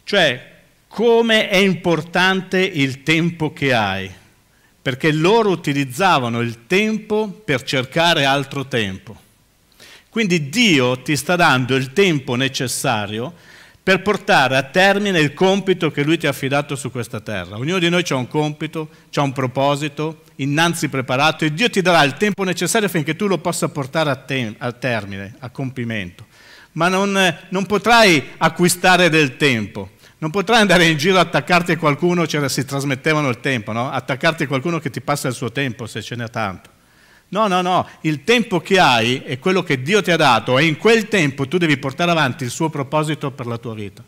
Cioè, 0.02 0.52
come 0.88 1.48
è 1.48 1.56
importante 1.56 2.58
il 2.58 3.02
tempo 3.02 3.52
che 3.52 3.74
hai, 3.74 4.10
perché 4.80 5.12
loro 5.12 5.50
utilizzavano 5.50 6.40
il 6.40 6.66
tempo 6.66 7.28
per 7.28 7.62
cercare 7.64 8.24
altro 8.24 8.66
tempo. 8.66 9.20
Quindi 10.08 10.48
Dio 10.48 11.02
ti 11.02 11.16
sta 11.16 11.36
dando 11.36 11.74
il 11.74 11.92
tempo 11.92 12.34
necessario 12.34 13.34
per 13.84 14.00
portare 14.00 14.56
a 14.56 14.62
termine 14.62 15.20
il 15.20 15.34
compito 15.34 15.90
che 15.90 16.02
Lui 16.02 16.16
ti 16.16 16.26
ha 16.26 16.30
affidato 16.30 16.74
su 16.74 16.90
questa 16.90 17.20
terra. 17.20 17.58
Ognuno 17.58 17.78
di 17.78 17.90
noi 17.90 18.02
ha 18.08 18.14
un 18.14 18.26
compito, 18.26 18.88
ha 19.12 19.20
un 19.20 19.32
proposito, 19.32 20.22
innanzi 20.36 20.88
preparato 20.88 21.44
e 21.44 21.52
Dio 21.52 21.68
ti 21.68 21.82
darà 21.82 22.02
il 22.02 22.14
tempo 22.14 22.44
necessario 22.44 22.88
affinché 22.88 23.14
tu 23.14 23.26
lo 23.26 23.36
possa 23.36 23.68
portare 23.68 24.08
a, 24.08 24.16
te- 24.16 24.54
a 24.56 24.72
termine, 24.72 25.34
a 25.38 25.50
compimento. 25.50 26.24
Ma 26.72 26.88
non, 26.88 27.36
non, 27.50 27.66
potrai 27.66 28.30
acquistare 28.38 29.10
del 29.10 29.36
tempo, 29.36 29.90
non 30.16 30.30
potrai 30.30 30.62
andare 30.62 30.86
in 30.86 30.96
giro 30.96 31.18
a 31.18 31.20
attaccarti 31.20 31.72
a 31.72 31.76
qualcuno, 31.76 32.26
cioè 32.26 32.48
si 32.48 32.64
trasmettevano 32.64 33.28
il 33.28 33.40
tempo, 33.40 33.72
no? 33.72 33.90
attaccarti 33.90 34.44
a 34.44 34.46
qualcuno 34.46 34.78
che 34.78 34.88
ti 34.88 35.02
passa 35.02 35.28
il 35.28 35.34
suo 35.34 35.52
tempo 35.52 35.86
se 35.86 36.00
ce 36.00 36.16
n'è 36.16 36.30
tanto. 36.30 36.73
No, 37.28 37.48
no, 37.48 37.62
no, 37.62 37.88
il 38.02 38.22
tempo 38.22 38.60
che 38.60 38.78
hai 38.78 39.22
è 39.24 39.38
quello 39.38 39.62
che 39.62 39.82
Dio 39.82 40.02
ti 40.02 40.10
ha 40.10 40.16
dato 40.16 40.58
e 40.58 40.66
in 40.66 40.76
quel 40.76 41.08
tempo 41.08 41.48
tu 41.48 41.58
devi 41.58 41.76
portare 41.76 42.10
avanti 42.10 42.44
il 42.44 42.50
suo 42.50 42.68
proposito 42.68 43.30
per 43.32 43.46
la 43.46 43.58
tua 43.58 43.74
vita. 43.74 44.04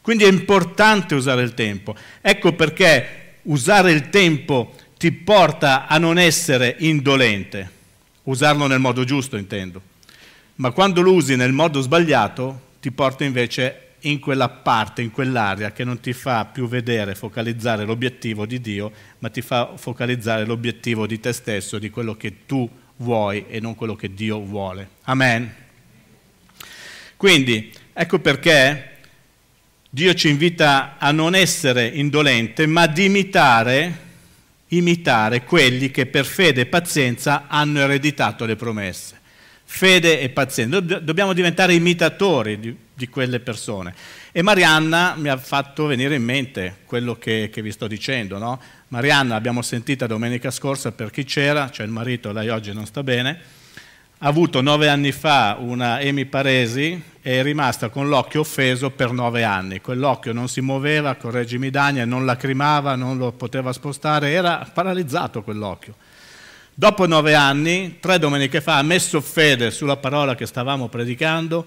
Quindi 0.00 0.24
è 0.24 0.28
importante 0.28 1.14
usare 1.14 1.42
il 1.42 1.54
tempo. 1.54 1.94
Ecco 2.20 2.52
perché 2.52 3.38
usare 3.42 3.92
il 3.92 4.10
tempo 4.10 4.74
ti 4.96 5.12
porta 5.12 5.86
a 5.86 5.98
non 5.98 6.18
essere 6.18 6.76
indolente, 6.80 7.70
usarlo 8.24 8.66
nel 8.66 8.80
modo 8.80 9.04
giusto 9.04 9.36
intendo, 9.36 9.80
ma 10.56 10.70
quando 10.72 11.00
lo 11.00 11.14
usi 11.14 11.36
nel 11.36 11.52
modo 11.52 11.80
sbagliato 11.80 12.68
ti 12.80 12.90
porta 12.90 13.24
invece 13.24 13.89
in 14.00 14.18
quella 14.20 14.48
parte, 14.48 15.02
in 15.02 15.10
quell'area 15.10 15.72
che 15.72 15.84
non 15.84 16.00
ti 16.00 16.12
fa 16.12 16.44
più 16.46 16.68
vedere, 16.68 17.14
focalizzare 17.14 17.84
l'obiettivo 17.84 18.46
di 18.46 18.60
Dio, 18.60 18.92
ma 19.18 19.28
ti 19.28 19.42
fa 19.42 19.72
focalizzare 19.76 20.44
l'obiettivo 20.44 21.06
di 21.06 21.20
te 21.20 21.32
stesso, 21.32 21.78
di 21.78 21.90
quello 21.90 22.14
che 22.16 22.46
tu 22.46 22.68
vuoi 22.96 23.46
e 23.48 23.60
non 23.60 23.74
quello 23.74 23.96
che 23.96 24.12
Dio 24.14 24.40
vuole. 24.40 24.88
Amen. 25.02 25.54
Quindi, 27.16 27.72
ecco 27.92 28.18
perché 28.18 28.96
Dio 29.90 30.14
ci 30.14 30.28
invita 30.28 30.96
a 30.98 31.10
non 31.10 31.34
essere 31.34 31.86
indolente, 31.86 32.66
ma 32.66 32.82
ad 32.82 32.96
imitare, 32.96 34.08
imitare 34.68 35.44
quelli 35.44 35.90
che 35.90 36.06
per 36.06 36.24
fede 36.24 36.62
e 36.62 36.66
pazienza 36.66 37.46
hanno 37.48 37.80
ereditato 37.80 38.44
le 38.44 38.56
promesse. 38.56 39.19
Fede 39.72 40.18
e 40.18 40.30
pazienza. 40.30 40.80
Dobbiamo 40.80 41.32
diventare 41.32 41.74
imitatori 41.74 42.58
di, 42.58 42.76
di 42.92 43.08
quelle 43.08 43.38
persone. 43.38 43.94
E 44.32 44.42
Marianna 44.42 45.14
mi 45.16 45.28
ha 45.28 45.36
fatto 45.36 45.86
venire 45.86 46.16
in 46.16 46.24
mente 46.24 46.78
quello 46.86 47.14
che, 47.14 47.50
che 47.52 47.62
vi 47.62 47.70
sto 47.70 47.86
dicendo. 47.86 48.36
No? 48.36 48.60
Marianna 48.88 49.34
l'abbiamo 49.34 49.62
sentita 49.62 50.08
domenica 50.08 50.50
scorsa 50.50 50.90
per 50.90 51.12
chi 51.12 51.24
c'era, 51.24 51.70
cioè 51.70 51.86
il 51.86 51.92
marito, 51.92 52.32
lei 52.32 52.48
oggi 52.48 52.72
non 52.72 52.84
sta 52.84 53.04
bene, 53.04 53.38
ha 54.18 54.26
avuto 54.26 54.60
nove 54.60 54.88
anni 54.88 55.12
fa 55.12 55.56
una 55.60 56.00
emiparesi 56.00 57.00
e 57.22 57.38
è 57.38 57.42
rimasta 57.44 57.90
con 57.90 58.08
l'occhio 58.08 58.40
offeso 58.40 58.90
per 58.90 59.12
nove 59.12 59.44
anni. 59.44 59.80
Quell'occhio 59.80 60.32
non 60.32 60.48
si 60.48 60.60
muoveva, 60.60 61.14
correggimi 61.14 61.70
Daniel, 61.70 62.08
non 62.08 62.26
lacrimava, 62.26 62.96
non 62.96 63.16
lo 63.16 63.30
poteva 63.30 63.72
spostare, 63.72 64.30
era 64.32 64.68
paralizzato 64.74 65.44
quell'occhio. 65.44 65.94
Dopo 66.80 67.06
nove 67.06 67.34
anni, 67.34 67.98
tre 68.00 68.18
domeniche 68.18 68.62
fa, 68.62 68.78
ha 68.78 68.82
messo 68.82 69.20
fede 69.20 69.70
sulla 69.70 69.98
parola 69.98 70.34
che 70.34 70.46
stavamo 70.46 70.88
predicando, 70.88 71.66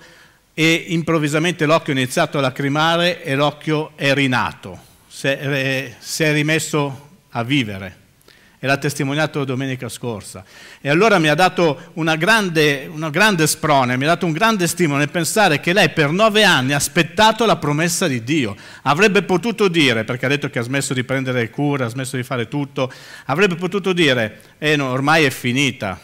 e 0.55 0.85
improvvisamente 0.87 1.67
l'occhio 1.67 1.93
ha 1.93 1.97
iniziato 1.97 2.39
a 2.39 2.41
lacrimare 2.41 3.23
e 3.23 3.35
l'occhio 3.35 3.91
è 3.93 4.11
rinato, 4.15 4.75
è, 5.21 5.93
si 5.99 6.23
è 6.23 6.33
rimesso 6.33 7.09
a 7.29 7.43
vivere. 7.43 7.97
E 8.63 8.67
l'ha 8.67 8.77
testimoniato 8.77 9.43
domenica 9.43 9.89
scorsa. 9.89 10.45
E 10.79 10.87
allora 10.87 11.19
mi 11.19 11.27
ha 11.27 11.35
dato 11.35 11.91
una 11.95 12.15
grande, 12.15 12.89
una 12.89 13.09
grande 13.09 13.45
sprone, 13.45 13.97
mi 13.97 14.05
ha 14.05 14.07
dato 14.07 14.25
un 14.25 14.31
grande 14.31 14.67
stimolo 14.67 14.99
nel 14.99 15.09
pensare 15.09 15.59
che 15.59 15.73
lei 15.73 15.89
per 15.89 16.11
nove 16.11 16.45
anni 16.45 16.71
ha 16.71 16.77
aspettato 16.77 17.45
la 17.45 17.57
promessa 17.57 18.07
di 18.07 18.23
Dio. 18.23 18.55
Avrebbe 18.83 19.23
potuto 19.23 19.67
dire, 19.67 20.05
perché 20.05 20.27
ha 20.27 20.29
detto 20.29 20.49
che 20.49 20.59
ha 20.59 20.61
smesso 20.61 20.93
di 20.93 21.03
prendere 21.03 21.49
cura, 21.49 21.87
ha 21.87 21.89
smesso 21.89 22.15
di 22.15 22.23
fare 22.23 22.47
tutto, 22.47 22.89
avrebbe 23.25 23.55
potuto 23.55 23.91
dire, 23.91 24.39
eh 24.59 24.77
no, 24.77 24.91
ormai 24.91 25.25
è 25.25 25.29
finita, 25.29 25.99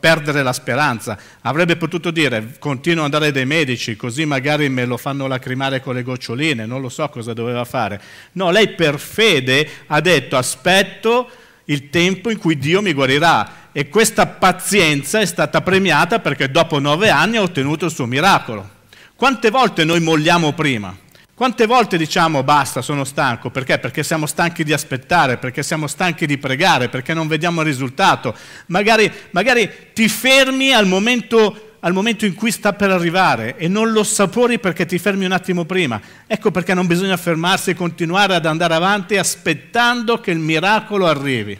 perdere 0.00 0.42
la 0.42 0.54
speranza. 0.54 1.18
Avrebbe 1.42 1.76
potuto 1.76 2.10
dire 2.10 2.56
continuo 2.58 3.04
ad 3.04 3.12
andare 3.12 3.30
dai 3.30 3.44
medici 3.44 3.94
così 3.94 4.24
magari 4.24 4.70
me 4.70 4.86
lo 4.86 4.96
fanno 4.96 5.26
lacrimare 5.26 5.82
con 5.82 5.94
le 5.94 6.02
goccioline, 6.02 6.64
non 6.64 6.80
lo 6.80 6.88
so 6.88 7.06
cosa 7.10 7.34
doveva 7.34 7.66
fare. 7.66 8.00
No, 8.32 8.50
lei 8.50 8.70
per 8.70 8.98
fede 8.98 9.68
ha 9.88 10.00
detto 10.00 10.38
aspetto 10.38 11.30
il 11.70 11.88
tempo 11.88 12.30
in 12.30 12.38
cui 12.38 12.58
Dio 12.58 12.82
mi 12.82 12.92
guarirà 12.92 13.68
e 13.72 13.88
questa 13.88 14.26
pazienza 14.26 15.20
è 15.20 15.26
stata 15.26 15.60
premiata 15.60 16.18
perché 16.18 16.50
dopo 16.50 16.78
nove 16.78 17.10
anni 17.10 17.36
ha 17.36 17.42
ottenuto 17.42 17.86
il 17.86 17.92
suo 17.92 18.06
miracolo. 18.06 18.68
Quante 19.14 19.50
volte 19.50 19.84
noi 19.84 20.00
molliamo 20.00 20.52
prima? 20.52 20.96
Quante 21.32 21.66
volte 21.66 21.96
diciamo 21.96 22.42
basta, 22.42 22.82
sono 22.82 23.04
stanco? 23.04 23.50
Perché? 23.50 23.78
Perché 23.78 24.02
siamo 24.02 24.26
stanchi 24.26 24.62
di 24.62 24.74
aspettare, 24.74 25.38
perché 25.38 25.62
siamo 25.62 25.86
stanchi 25.86 26.26
di 26.26 26.36
pregare, 26.36 26.90
perché 26.90 27.14
non 27.14 27.28
vediamo 27.28 27.60
il 27.60 27.66
risultato. 27.66 28.34
Magari, 28.66 29.10
magari 29.30 29.70
ti 29.94 30.06
fermi 30.08 30.72
al 30.72 30.86
momento, 30.86 31.69
al 31.80 31.92
momento 31.92 32.26
in 32.26 32.34
cui 32.34 32.50
sta 32.50 32.72
per 32.74 32.90
arrivare 32.90 33.56
e 33.56 33.68
non 33.68 33.90
lo 33.92 34.04
sapori 34.04 34.58
perché 34.58 34.84
ti 34.86 34.98
fermi 34.98 35.24
un 35.24 35.32
attimo 35.32 35.64
prima. 35.64 36.00
Ecco 36.26 36.50
perché 36.50 36.74
non 36.74 36.86
bisogna 36.86 37.16
fermarsi 37.16 37.70
e 37.70 37.74
continuare 37.74 38.34
ad 38.34 38.46
andare 38.46 38.74
avanti 38.74 39.16
aspettando 39.16 40.20
che 40.20 40.30
il 40.30 40.38
miracolo 40.38 41.06
arrivi, 41.06 41.58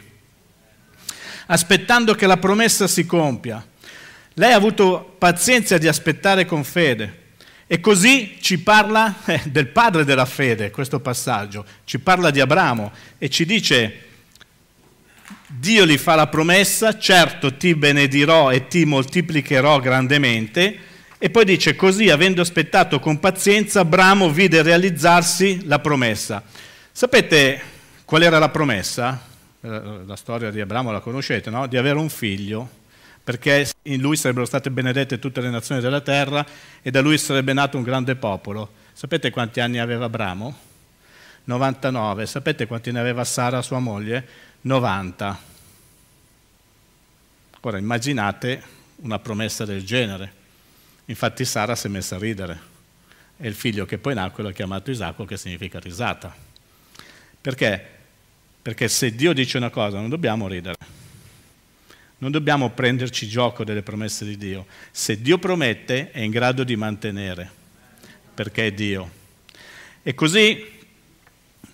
aspettando 1.47 2.13
che 2.13 2.27
la 2.27 2.37
promessa 2.37 2.87
si 2.87 3.05
compia. 3.05 3.65
Lei 4.35 4.53
ha 4.53 4.55
avuto 4.55 5.15
pazienza 5.17 5.77
di 5.77 5.87
aspettare 5.87 6.45
con 6.45 6.63
fede. 6.63 7.19
E 7.67 7.79
così 7.79 8.37
ci 8.41 8.59
parla 8.59 9.15
eh, 9.25 9.43
del 9.45 9.67
padre 9.67 10.03
della 10.03 10.25
fede, 10.25 10.71
questo 10.71 10.99
passaggio, 10.99 11.65
ci 11.85 11.99
parla 11.99 12.29
di 12.29 12.41
Abramo 12.41 12.91
e 13.17 13.29
ci 13.29 13.45
dice, 13.45 14.10
Dio 15.53 15.85
gli 15.85 15.97
fa 15.97 16.15
la 16.15 16.27
promessa, 16.27 16.97
certo 16.97 17.57
ti 17.57 17.75
benedirò 17.75 18.51
e 18.51 18.67
ti 18.67 18.85
moltiplicherò 18.85 19.79
grandemente, 19.79 20.77
e 21.17 21.29
poi 21.29 21.45
dice, 21.45 21.75
così 21.75 22.09
avendo 22.09 22.41
aspettato 22.41 22.99
con 22.99 23.19
pazienza, 23.19 23.81
Abramo 23.81 24.31
vide 24.31 24.61
realizzarsi 24.61 25.67
la 25.67 25.79
promessa. 25.79 26.41
Sapete 26.91 27.61
qual 28.05 28.23
era 28.23 28.39
la 28.39 28.49
promessa? 28.49 29.21
Eh, 29.61 29.81
la 30.05 30.15
storia 30.15 30.49
di 30.49 30.61
Abramo 30.61 30.91
la 30.91 30.99
conoscete, 30.99 31.49
no? 31.49 31.67
Di 31.67 31.77
avere 31.77 31.99
un 31.99 32.09
figlio 32.09 32.79
perché 33.23 33.69
in 33.83 34.01
lui 34.01 34.15
sarebbero 34.15 34.45
state 34.45 34.71
benedette 34.71 35.19
tutte 35.19 35.41
le 35.41 35.49
nazioni 35.49 35.79
della 35.79 36.01
terra 36.01 36.45
e 36.81 36.89
da 36.89 37.01
lui 37.01 37.17
sarebbe 37.17 37.53
nato 37.53 37.77
un 37.77 37.83
grande 37.83 38.15
popolo. 38.15 38.71
Sapete 38.93 39.29
quanti 39.29 39.59
anni 39.59 39.79
aveva 39.79 40.05
Abramo? 40.05 40.57
99. 41.43 42.25
Sapete 42.25 42.65
quanti 42.65 42.91
ne 42.91 42.99
aveva 42.99 43.23
Sara, 43.23 43.61
sua 43.61 43.79
moglie? 43.79 44.25
90. 44.61 45.39
Ora 47.61 47.77
immaginate 47.77 48.63
una 48.97 49.19
promessa 49.19 49.65
del 49.65 49.83
genere. 49.83 50.39
Infatti 51.05 51.45
Sara 51.45 51.75
si 51.75 51.87
è 51.87 51.89
messa 51.89 52.15
a 52.15 52.19
ridere 52.19 52.69
e 53.37 53.47
il 53.47 53.55
figlio 53.55 53.85
che 53.85 53.97
poi 53.97 54.13
nacque 54.13 54.43
l'ha 54.43 54.51
chiamato 54.51 54.91
Isacco 54.91 55.25
che 55.25 55.37
significa 55.37 55.79
risata. 55.79 56.35
Perché? 57.41 57.85
Perché 58.61 58.87
se 58.87 59.15
Dio 59.15 59.33
dice 59.33 59.57
una 59.57 59.69
cosa 59.69 59.99
non 59.99 60.09
dobbiamo 60.09 60.47
ridere 60.47 60.75
non 62.21 62.29
dobbiamo 62.29 62.69
prenderci 62.69 63.27
gioco 63.27 63.63
delle 63.63 63.81
promesse 63.81 64.25
di 64.25 64.37
Dio. 64.37 64.67
Se 64.91 65.19
Dio 65.19 65.39
promette 65.39 66.11
è 66.11 66.19
in 66.19 66.29
grado 66.29 66.63
di 66.63 66.75
mantenere, 66.75 67.49
perché 68.33 68.67
è 68.67 68.71
Dio. 68.73 69.09
E 70.03 70.13
così 70.13 70.63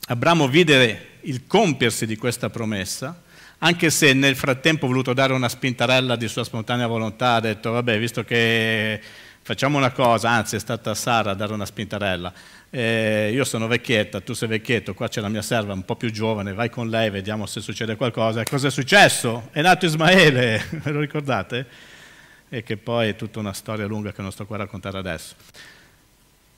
Abramo 0.10 0.47
vide 0.47 1.16
il 1.28 1.46
compiersi 1.46 2.06
di 2.06 2.16
questa 2.16 2.50
promessa, 2.50 3.22
anche 3.60 3.90
se 3.90 4.13
nel 4.13 4.36
frattempo 4.36 4.86
ha 4.86 4.88
voluto 4.88 5.13
dare 5.13 5.34
una 5.34 5.50
spintarella 5.50 6.16
di 6.16 6.28
sua 6.28 6.44
spontanea 6.44 6.88
volontà, 6.88 7.36
ha 7.36 7.40
detto 7.40 7.72
vabbè, 7.72 8.00
visto 8.00 8.24
che 8.24 9.00
facciamo 9.42 9.78
una 9.78 9.92
cosa, 9.92 10.30
anzi 10.30 10.56
è 10.56 10.60
stata 10.60 10.94
Sara 10.94 11.32
a 11.32 11.34
dare 11.34 11.54
una 11.54 11.66
spintarella, 11.66 12.34
eh, 12.70 13.32
io 13.34 13.44
sono 13.44 13.68
vecchietta, 13.68 14.22
tu 14.22 14.34
sei 14.34 14.48
vecchietto, 14.48 14.94
qua 14.94 15.08
c'è 15.08 15.22
la 15.22 15.30
mia 15.30 15.42
serva 15.42 15.74
un 15.74 15.84
po' 15.84 15.96
più 15.96 16.12
giovane, 16.12 16.54
vai 16.54 16.70
con 16.70 16.90
lei, 16.90 17.10
vediamo 17.10 17.46
se 17.46 17.62
succede 17.62 17.96
qualcosa. 17.96 18.42
E 18.42 18.44
cosa 18.44 18.68
è 18.68 18.72
successo? 18.72 19.50
È 19.52 19.62
nato 19.62 19.86
Ismaele, 19.86 20.63
ve 20.84 20.92
lo 20.92 21.00
ricordate? 21.00 21.66
E 22.50 22.63
che 22.63 22.78
poi 22.78 23.10
è 23.10 23.16
tutta 23.16 23.40
una 23.40 23.54
storia 23.54 23.86
lunga 23.86 24.13
che 24.13 24.22
non 24.22 24.32
sto 24.32 24.46
qua 24.46 24.56
a 24.56 24.60
raccontare 24.60 24.98
adesso. 24.98 25.36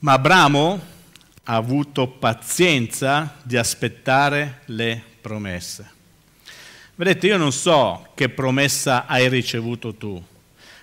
Ma 0.00 0.12
Abramo 0.12 0.98
ha 1.44 1.54
avuto 1.54 2.06
pazienza 2.06 3.36
di 3.42 3.56
aspettare 3.56 4.60
le 4.66 5.02
promesse. 5.20 5.98
Vedete, 6.94 7.26
io 7.26 7.36
non 7.36 7.52
so 7.52 8.08
che 8.14 8.28
promessa 8.28 9.06
hai 9.06 9.28
ricevuto 9.28 9.94
tu, 9.94 10.22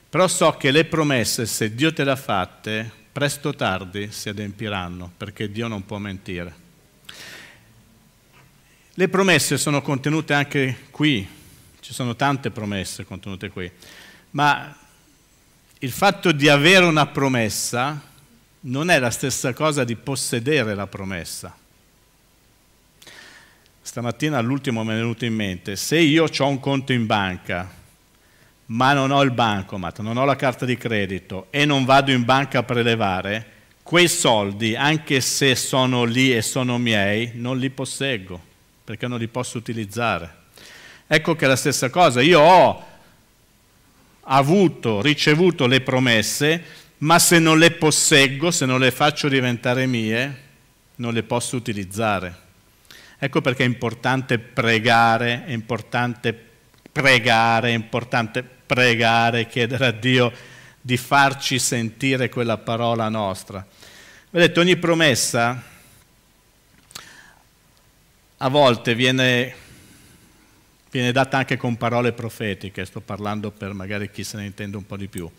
però 0.10 0.28
so 0.28 0.52
che 0.54 0.72
le 0.72 0.86
promesse, 0.86 1.46
se 1.46 1.76
Dio 1.76 1.94
te 1.94 2.04
le 2.04 2.12
ha 2.12 2.16
fatte, 2.16 2.92
presto 3.12 3.50
o 3.50 3.54
tardi 3.56 4.12
si 4.12 4.30
adempiranno, 4.30 5.12
perché 5.16 5.52
Dio 5.52 5.68
non 5.68 5.86
può 5.86 5.98
mentire. 5.98 6.66
Le 8.94 9.10
promesse 9.10 9.58
sono 9.58 9.82
contenute 9.84 10.34
anche 10.34 10.86
qui, 10.90 11.28
ci 11.82 11.94
sono 11.94 12.16
tante 12.16 12.50
promesse 12.50 13.06
contenute 13.06 13.50
qui, 13.50 13.72
ma 14.32 14.76
il 15.80 15.92
fatto 15.92 16.32
di 16.32 16.50
avere 16.50 16.86
una 16.86 17.06
promessa 17.06 18.02
non 18.62 18.90
è 18.90 19.00
la 19.00 19.12
stessa 19.12 19.54
cosa 19.54 19.84
di 19.84 19.96
possedere 19.96 20.76
la 20.76 20.88
promessa. 20.88 21.56
Stamattina 23.82 24.38
all'ultimo 24.38 24.84
mi 24.84 24.92
è 24.92 24.96
venuto 24.96 25.26
in 25.26 25.34
mente, 25.34 25.76
se 25.76 25.98
io 25.98 26.26
ho 26.26 26.48
un 26.48 26.60
conto 26.60 26.92
in 26.92 27.06
banca, 27.06 27.70
ma 28.68 28.94
non 28.94 29.12
ho 29.12 29.22
il 29.22 29.32
bancomat, 29.32 30.00
non 30.00 30.18
ho 30.18 30.26
la 30.26 30.36
carta 30.36 30.66
di 30.66 30.76
credito 30.76 31.48
e 31.52 31.66
non 31.66 31.86
vado 31.86 32.12
in 32.12 32.26
banca 32.26 32.60
a 32.60 32.64
prelevare, 32.64 33.56
quei 33.84 34.10
soldi, 34.10 34.76
anche 34.76 35.22
se 35.22 35.56
sono 35.56 36.04
lì 36.04 36.36
e 36.36 36.42
sono 36.42 36.78
miei, 36.78 37.32
non 37.36 37.58
li 37.58 37.70
posseggo, 37.70 38.38
perché 38.84 39.08
non 39.08 39.20
li 39.20 39.30
posso 39.30 39.58
utilizzare. 39.58 40.36
Ecco 41.08 41.38
che 41.38 41.46
è 41.46 41.48
la 41.48 41.56
stessa 41.56 41.90
cosa, 41.90 42.22
io 42.22 42.42
ho 42.42 42.86
avuto, 44.24 45.02
ricevuto 45.02 45.68
le 45.68 45.80
promesse, 45.80 46.62
ma 47.00 47.20
se 47.20 47.40
non 47.40 47.60
le 47.60 47.72
posseggo, 47.72 48.50
se 48.52 48.66
non 48.66 48.80
le 48.80 48.92
faccio 48.92 49.28
diventare 49.28 49.86
mie, 49.86 50.46
non 50.96 51.14
le 51.14 51.24
posso 51.24 51.56
utilizzare. 51.56 52.46
Ecco 53.20 53.42
perché 53.42 53.64
è 53.64 53.68
importante 53.68 54.40
pregare, 54.40 55.46
è 55.46 55.52
importante 55.52 56.34
pregare, 56.92 57.70
è 57.70 57.74
importante 57.74 58.44
pregare, 58.44 59.48
chiedere 59.48 59.86
a 59.88 59.92
Dio 59.92 60.32
di 60.82 60.98
farci 60.98 61.60
sentire 61.60 62.30
quella 62.30 62.58
parola 62.58 63.10
nostra. 63.10 63.66
Vedete, 64.30 64.60
ogni 64.60 64.78
promessa 64.78 65.62
a 68.38 68.50
volte 68.50 68.94
viene, 68.94 69.56
viene 70.92 71.12
data 71.12 71.38
anche 71.38 71.58
con 71.58 71.78
parole 71.78 72.14
profetiche, 72.14 72.86
sto 72.86 73.02
parlando 73.02 73.52
per 73.52 73.74
magari 73.74 74.12
chi 74.12 74.24
se 74.24 74.38
ne 74.38 74.46
intende 74.46 74.78
un 74.78 74.86
po' 74.86 74.98
di 74.98 75.08
più. 75.08 75.30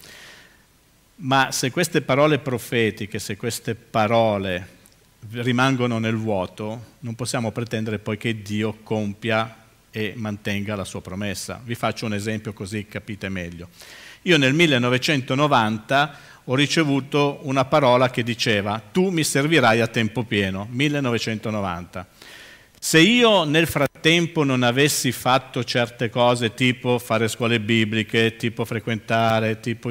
Ma 1.20 1.50
se 1.50 1.72
queste 1.72 2.00
parole 2.00 2.38
profetiche, 2.38 3.18
se 3.18 3.36
queste 3.36 3.74
parole 3.74 4.76
rimangono 5.32 5.98
nel 5.98 6.14
vuoto, 6.14 6.94
non 7.00 7.16
possiamo 7.16 7.50
pretendere 7.50 7.98
poi 7.98 8.16
che 8.16 8.40
Dio 8.40 8.78
compia 8.84 9.64
e 9.90 10.12
mantenga 10.14 10.76
la 10.76 10.84
sua 10.84 11.02
promessa. 11.02 11.60
Vi 11.64 11.74
faccio 11.74 12.06
un 12.06 12.14
esempio 12.14 12.52
così 12.52 12.86
capite 12.86 13.28
meglio. 13.28 13.68
Io 14.22 14.38
nel 14.38 14.54
1990 14.54 16.18
ho 16.44 16.54
ricevuto 16.54 17.40
una 17.42 17.64
parola 17.64 18.10
che 18.10 18.22
diceva 18.22 18.80
tu 18.92 19.08
mi 19.08 19.24
servirai 19.24 19.80
a 19.80 19.88
tempo 19.88 20.22
pieno, 20.22 20.68
1990. 20.70 22.06
Se 22.80 23.00
io 23.00 23.44
nel 23.44 23.66
frattempo 23.66 24.44
non 24.44 24.62
avessi 24.62 25.10
fatto 25.10 25.64
certe 25.64 26.10
cose 26.10 26.54
tipo 26.54 26.98
fare 26.98 27.26
scuole 27.26 27.58
bibliche, 27.60 28.36
tipo 28.36 28.64
frequentare, 28.64 29.58
tipo, 29.60 29.90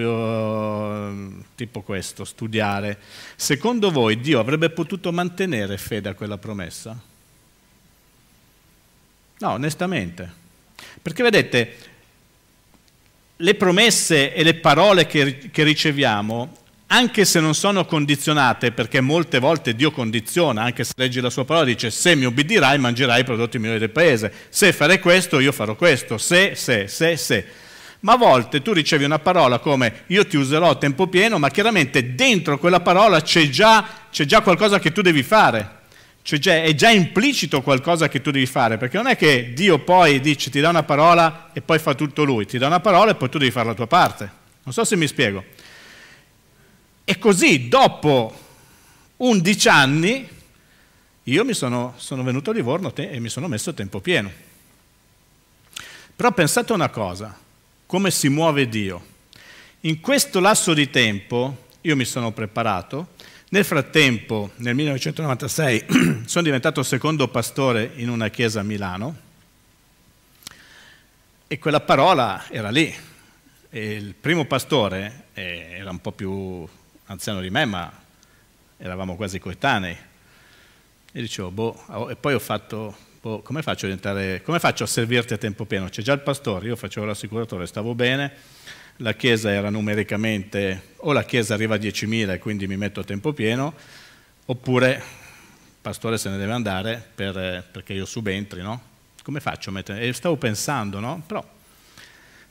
tipo 1.56 1.82
questo, 1.82 2.24
studiare, 2.24 2.98
secondo 3.36 3.92
voi 3.92 4.20
Dio 4.22 4.40
avrebbe 4.40 4.70
potuto 4.70 5.12
mantenere 5.12 5.78
fede 5.78 6.10
a 6.10 6.14
quella 6.14 6.38
promessa? 6.38 6.98
No, 9.40 9.52
onestamente. 9.52 10.46
Perché 11.02 11.24
vedete, 11.24 11.76
le 13.36 13.56
promesse 13.56 14.34
e 14.34 14.44
le 14.44 14.56
parole 14.56 15.06
che, 15.06 15.50
che 15.52 15.64
riceviamo 15.64 16.66
anche 16.88 17.26
se 17.26 17.40
non 17.40 17.54
sono 17.54 17.86
condizionate, 17.86 18.72
perché 18.72 19.02
molte 19.02 19.40
volte 19.40 19.76
Dio 19.76 19.92
condiziona, 19.92 20.64
anche 20.64 20.84
se 20.84 20.94
leggi 20.96 21.20
la 21.20 21.30
sua 21.30 21.44
parola, 21.44 21.66
dice 21.66 21.92
se 21.92 22.16
mi 22.16 22.26
obbedirai 22.26 22.78
mangerai 22.78 23.22
i 23.22 23.26
prodotti 23.26 23.60
migliori 23.60 23.80
del 23.80 23.90
paese, 23.90 24.32
se 24.50 24.72
farei 24.72 25.00
questo 25.00 25.40
io 25.40 25.52
farò 25.52 25.76
questo, 25.76 26.18
se, 26.18 26.54
se, 26.56 26.88
se, 26.88 27.18
se. 27.18 27.46
Ma 28.02 28.14
a 28.14 28.18
volte 28.18 28.62
tu 28.62 28.72
ricevi 28.72 29.04
una 29.04 29.20
parola 29.20 29.60
come 29.60 30.04
io 30.08 30.26
ti 30.26 30.38
userò 30.38 30.70
a 30.70 30.76
tempo 30.76 31.08
pieno, 31.08 31.40
ma 31.40 31.50
chiaramente 31.50 32.16
dentro 32.16 32.58
quella 32.58 32.80
parola 32.80 33.22
c'è 33.22 33.50
già, 33.50 33.86
c'è 34.10 34.24
già 34.24 34.42
qualcosa 34.42 34.80
che 34.80 34.94
tu 34.94 35.02
devi 35.02 35.24
fare, 35.24 35.80
già, 36.24 36.62
è 36.62 36.74
già 36.74 36.90
implicito 36.90 37.62
qualcosa 37.62 38.08
che 38.08 38.22
tu 38.22 38.32
devi 38.32 38.46
fare, 38.46 38.78
perché 38.78 38.96
non 38.96 39.08
è 39.08 39.18
che 39.18 39.52
Dio 39.54 39.80
poi 39.80 40.22
dice 40.22 40.50
ti 40.50 40.62
dà 40.62 40.70
una 40.70 40.84
parola 40.84 41.50
e 41.52 41.62
poi 41.62 41.80
fa 41.80 41.96
tutto 41.96 42.24
lui, 42.24 42.46
ti 42.46 42.58
dà 42.58 42.68
una 42.68 42.80
parola 42.80 43.12
e 43.12 43.16
poi 43.16 43.30
tu 43.30 43.40
devi 43.40 43.52
fare 43.52 43.68
la 43.68 43.74
tua 43.74 43.88
parte. 43.88 44.46
Non 44.64 44.74
so 44.74 44.86
se 44.86 44.96
mi 44.96 45.08
spiego. 45.08 45.44
E 47.10 47.18
così 47.20 47.70
dopo 47.70 48.38
11 49.16 49.70
anni 49.70 50.28
io 51.24 51.46
mi 51.46 51.54
sono, 51.54 51.94
sono 51.96 52.22
venuto 52.22 52.50
a 52.50 52.54
Livorno 52.54 52.94
e 52.94 53.18
mi 53.22 53.30
sono 53.30 53.48
messo 53.48 53.70
a 53.70 53.74
tempo 53.74 54.02
pieno. 54.02 54.30
Però 56.14 56.34
pensate 56.34 56.74
una 56.74 56.90
cosa, 56.90 57.34
come 57.86 58.12
si 58.12 58.28
muove 58.28 58.68
Dio. 58.68 59.06
In 59.82 60.02
questo 60.02 60.42
lasso 60.42 60.74
di 60.74 60.90
tempo 60.90 61.68
io 61.80 61.96
mi 61.96 62.04
sono 62.04 62.34
preparato, 62.34 63.12
nel 63.52 63.64
frattempo 63.64 64.52
nel 64.58 64.76
1996 64.76 66.24
sono 66.28 66.44
diventato 66.44 66.84
secondo 66.84 67.30
pastore 67.30 67.90
in 67.96 68.10
una 68.10 68.28
chiesa 68.28 68.60
a 68.60 68.64
Milano 68.64 69.16
e 71.48 71.58
quella 71.58 71.80
parola 71.80 72.48
era 72.50 72.70
lì. 72.70 72.94
E 73.70 73.94
il 73.94 74.14
primo 74.14 74.44
pastore 74.44 75.28
eh, 75.34 75.68
era 75.78 75.90
un 75.90 76.02
po' 76.02 76.12
più 76.12 76.68
anziano 77.08 77.42
di 77.42 77.50
me, 77.50 77.66
ma 77.66 77.92
eravamo 78.78 79.16
quasi 79.16 79.40
coetanei. 79.40 79.98
E 81.12 81.22
dicevo, 81.22 81.52
boh, 81.52 82.10
e 82.10 82.16
poi 82.16 82.34
ho 82.34 82.40
fatto, 82.40 82.96
boh, 83.22 83.42
come 83.42 83.62
faccio 83.62 83.88
come 84.44 84.60
faccio 84.60 84.84
a 84.84 84.88
servirti 84.88 85.34
a 85.34 85.38
tempo 85.38 85.66
pieno? 85.66 85.90
C'è 85.90 86.02
già 86.02 86.14
il 86.14 86.20
pastore, 86.20 86.68
io 86.68 86.76
facevo 86.76 87.06
l'assicuratore, 87.06 87.66
stavo 87.66 87.96
bene, 87.96 88.32
la 88.98 89.14
chiesa 89.14 89.52
era 89.52 89.70
numericamente, 89.70 90.94
o 90.98 91.14
la 91.14 91.24
chiesa 91.24 91.54
arriva 91.54 91.76
a 91.76 91.80
10.000 91.80 92.32
e 92.32 92.40
quindi 92.40 92.68
mi 92.68 92.78
metto 92.78 93.00
a 93.00 93.04
tempo 93.04 93.34
pieno, 93.34 93.74
oppure 94.46 94.92
il 94.96 95.82
pastore 95.82 96.18
se 96.18 96.30
ne 96.30 96.38
deve 96.38 96.52
andare 96.52 97.04
per, 97.16 97.64
perché 97.72 97.94
io 97.94 98.06
subentri, 98.06 98.62
no? 98.62 98.96
Come 99.24 99.40
faccio 99.40 99.70
a 99.70 99.74
mettere? 99.74 100.02
E 100.02 100.14
stavo 100.14 100.36
pensando, 100.36 101.00
no? 101.00 101.22
Però 101.26 101.44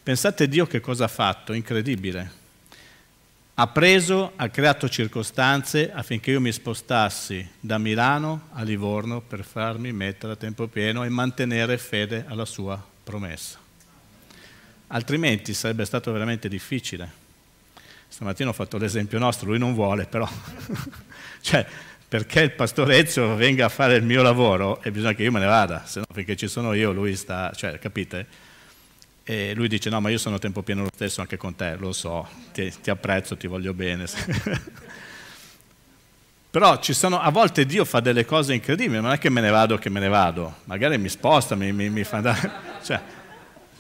pensate 0.02 0.48
Dio 0.48 0.66
che 0.66 0.80
cosa 0.80 1.04
ha 1.04 1.08
fatto, 1.08 1.52
incredibile 1.52 2.44
ha 3.58 3.68
preso, 3.68 4.32
ha 4.36 4.50
creato 4.50 4.86
circostanze 4.86 5.90
affinché 5.90 6.30
io 6.30 6.42
mi 6.42 6.52
spostassi 6.52 7.48
da 7.58 7.78
Milano 7.78 8.48
a 8.52 8.62
Livorno 8.62 9.22
per 9.22 9.44
farmi 9.44 9.92
mettere 9.92 10.34
a 10.34 10.36
tempo 10.36 10.66
pieno 10.66 11.04
e 11.04 11.08
mantenere 11.08 11.78
fede 11.78 12.26
alla 12.28 12.44
sua 12.44 12.82
promessa. 13.02 13.58
Altrimenti 14.88 15.54
sarebbe 15.54 15.86
stato 15.86 16.12
veramente 16.12 16.50
difficile. 16.50 17.10
Stamattina 18.08 18.50
ho 18.50 18.52
fatto 18.52 18.76
l'esempio 18.76 19.18
nostro, 19.18 19.48
lui 19.48 19.58
non 19.58 19.72
vuole, 19.72 20.04
però. 20.04 20.28
cioè, 21.40 21.66
perché 22.06 22.42
il 22.42 22.52
pastore 22.52 22.98
Ezio 22.98 23.36
venga 23.36 23.64
a 23.64 23.70
fare 23.70 23.96
il 23.96 24.04
mio 24.04 24.20
lavoro 24.20 24.82
e 24.82 24.90
bisogna 24.90 25.14
che 25.14 25.22
io 25.22 25.32
me 25.32 25.40
ne 25.40 25.46
vada, 25.46 25.86
se 25.86 26.00
no 26.00 26.06
finché 26.12 26.36
ci 26.36 26.46
sono 26.46 26.74
io 26.74 26.92
lui 26.92 27.16
sta, 27.16 27.50
cioè, 27.54 27.78
capite? 27.78 28.26
E 29.28 29.54
lui 29.56 29.66
dice, 29.66 29.90
no, 29.90 30.00
ma 30.00 30.08
io 30.08 30.18
sono 30.18 30.36
a 30.36 30.38
tempo 30.38 30.62
pieno 30.62 30.82
lo 30.82 30.90
stesso 30.94 31.20
anche 31.20 31.36
con 31.36 31.56
te, 31.56 31.74
lo 31.74 31.92
so, 31.92 32.28
ti, 32.52 32.72
ti 32.80 32.90
apprezzo, 32.90 33.36
ti 33.36 33.48
voglio 33.48 33.74
bene. 33.74 34.04
Però 36.48 36.80
sono, 36.80 37.20
a 37.20 37.30
volte 37.30 37.66
Dio 37.66 37.84
fa 37.84 37.98
delle 37.98 38.24
cose 38.24 38.54
incredibili, 38.54 39.00
non 39.00 39.10
è 39.10 39.18
che 39.18 39.28
me 39.28 39.40
ne 39.40 39.50
vado 39.50 39.78
che 39.78 39.90
me 39.90 39.98
ne 39.98 40.06
vado, 40.06 40.58
magari 40.66 40.96
mi 40.96 41.08
sposta, 41.08 41.56
mi, 41.56 41.72
mi, 41.72 41.90
mi 41.90 42.04
fa 42.04 42.18
andare... 42.18 42.52
Cioè, 42.86 43.00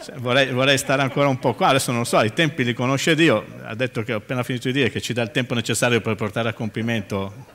cioè, 0.04 0.16
vorrei, 0.16 0.50
vorrei, 0.50 0.78
stare 0.78 1.00
ancora 1.00 1.28
un 1.28 1.38
po' 1.38 1.54
qua, 1.54 1.68
adesso 1.68 1.92
non 1.92 2.00
lo 2.00 2.06
so, 2.06 2.20
i 2.22 2.32
tempi 2.32 2.64
li 2.64 2.74
conosce 2.74 3.14
Dio, 3.14 3.46
ha 3.62 3.74
detto 3.76 4.02
che 4.02 4.14
ho 4.14 4.16
appena 4.16 4.42
finito 4.42 4.66
di 4.66 4.72
dire 4.74 4.90
che 4.90 5.00
ci 5.00 5.12
dà 5.12 5.22
il 5.22 5.30
tempo 5.30 5.54
necessario 5.54 6.00
per 6.00 6.16
portare 6.16 6.48
a 6.48 6.52
compimento, 6.54 7.46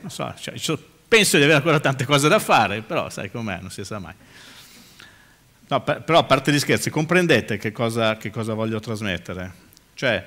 non 0.00 0.10
so, 0.10 0.34
cioè, 0.38 0.54
penso 1.06 1.36
di 1.36 1.44
avere 1.44 1.58
ancora 1.58 1.78
tante 1.78 2.04
cose 2.04 2.26
da 2.26 2.40
fare, 2.40 2.82
però 2.82 3.08
sai 3.10 3.30
com'è, 3.30 3.58
non 3.60 3.70
si 3.70 3.84
sa 3.84 4.00
mai. 4.00 4.14
No, 5.68 5.82
però 5.82 6.18
a 6.18 6.24
parte 6.24 6.52
gli 6.52 6.58
scherzi, 6.58 6.90
comprendete 6.90 7.56
che 7.56 7.72
cosa, 7.72 8.16
che 8.16 8.30
cosa 8.30 8.54
voglio 8.54 8.78
trasmettere? 8.78 9.52
Cioè, 9.94 10.24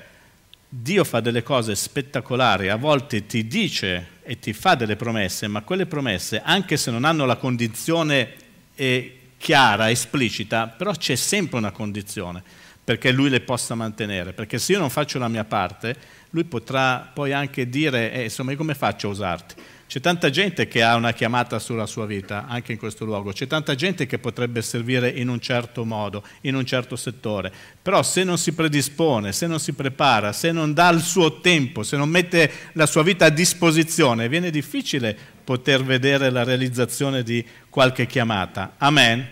Dio 0.68 1.02
fa 1.02 1.20
delle 1.20 1.42
cose 1.42 1.74
spettacolari, 1.74 2.68
a 2.68 2.76
volte 2.76 3.26
ti 3.26 3.46
dice 3.46 4.18
e 4.22 4.38
ti 4.38 4.52
fa 4.52 4.74
delle 4.74 4.96
promesse, 4.96 5.48
ma 5.48 5.62
quelle 5.62 5.86
promesse, 5.86 6.42
anche 6.44 6.76
se 6.76 6.90
non 6.90 7.04
hanno 7.04 7.24
la 7.24 7.36
condizione 7.36 8.34
eh, 8.74 9.18
chiara, 9.38 9.90
esplicita, 9.90 10.66
però 10.66 10.92
c'è 10.92 11.16
sempre 11.16 11.58
una 11.58 11.70
condizione 11.70 12.42
perché 12.84 13.10
lui 13.10 13.30
le 13.30 13.40
possa 13.40 13.74
mantenere, 13.74 14.32
perché 14.32 14.58
se 14.58 14.72
io 14.72 14.78
non 14.78 14.90
faccio 14.90 15.18
la 15.18 15.28
mia 15.28 15.44
parte, 15.44 15.96
lui 16.30 16.44
potrà 16.44 17.10
poi 17.12 17.32
anche 17.32 17.68
dire, 17.68 18.12
eh, 18.12 18.24
insomma, 18.24 18.54
come 18.56 18.74
faccio 18.74 19.08
a 19.08 19.10
usarti? 19.10 19.54
C'è 19.90 19.98
tanta 19.98 20.30
gente 20.30 20.68
che 20.68 20.84
ha 20.84 20.94
una 20.94 21.12
chiamata 21.12 21.58
sulla 21.58 21.84
sua 21.84 22.06
vita, 22.06 22.46
anche 22.46 22.70
in 22.70 22.78
questo 22.78 23.04
luogo. 23.04 23.32
C'è 23.32 23.48
tanta 23.48 23.74
gente 23.74 24.06
che 24.06 24.20
potrebbe 24.20 24.62
servire 24.62 25.08
in 25.08 25.26
un 25.26 25.40
certo 25.40 25.84
modo, 25.84 26.22
in 26.42 26.54
un 26.54 26.64
certo 26.64 26.94
settore. 26.94 27.52
Però 27.82 28.00
se 28.04 28.22
non 28.22 28.38
si 28.38 28.52
predispone, 28.52 29.32
se 29.32 29.48
non 29.48 29.58
si 29.58 29.72
prepara, 29.72 30.32
se 30.32 30.52
non 30.52 30.74
dà 30.74 30.90
il 30.90 31.00
suo 31.00 31.40
tempo, 31.40 31.82
se 31.82 31.96
non 31.96 32.08
mette 32.08 32.48
la 32.74 32.86
sua 32.86 33.02
vita 33.02 33.24
a 33.24 33.30
disposizione, 33.30 34.28
viene 34.28 34.50
difficile 34.52 35.18
poter 35.42 35.82
vedere 35.82 36.30
la 36.30 36.44
realizzazione 36.44 37.24
di 37.24 37.44
qualche 37.68 38.06
chiamata. 38.06 38.74
Amen. 38.78 39.26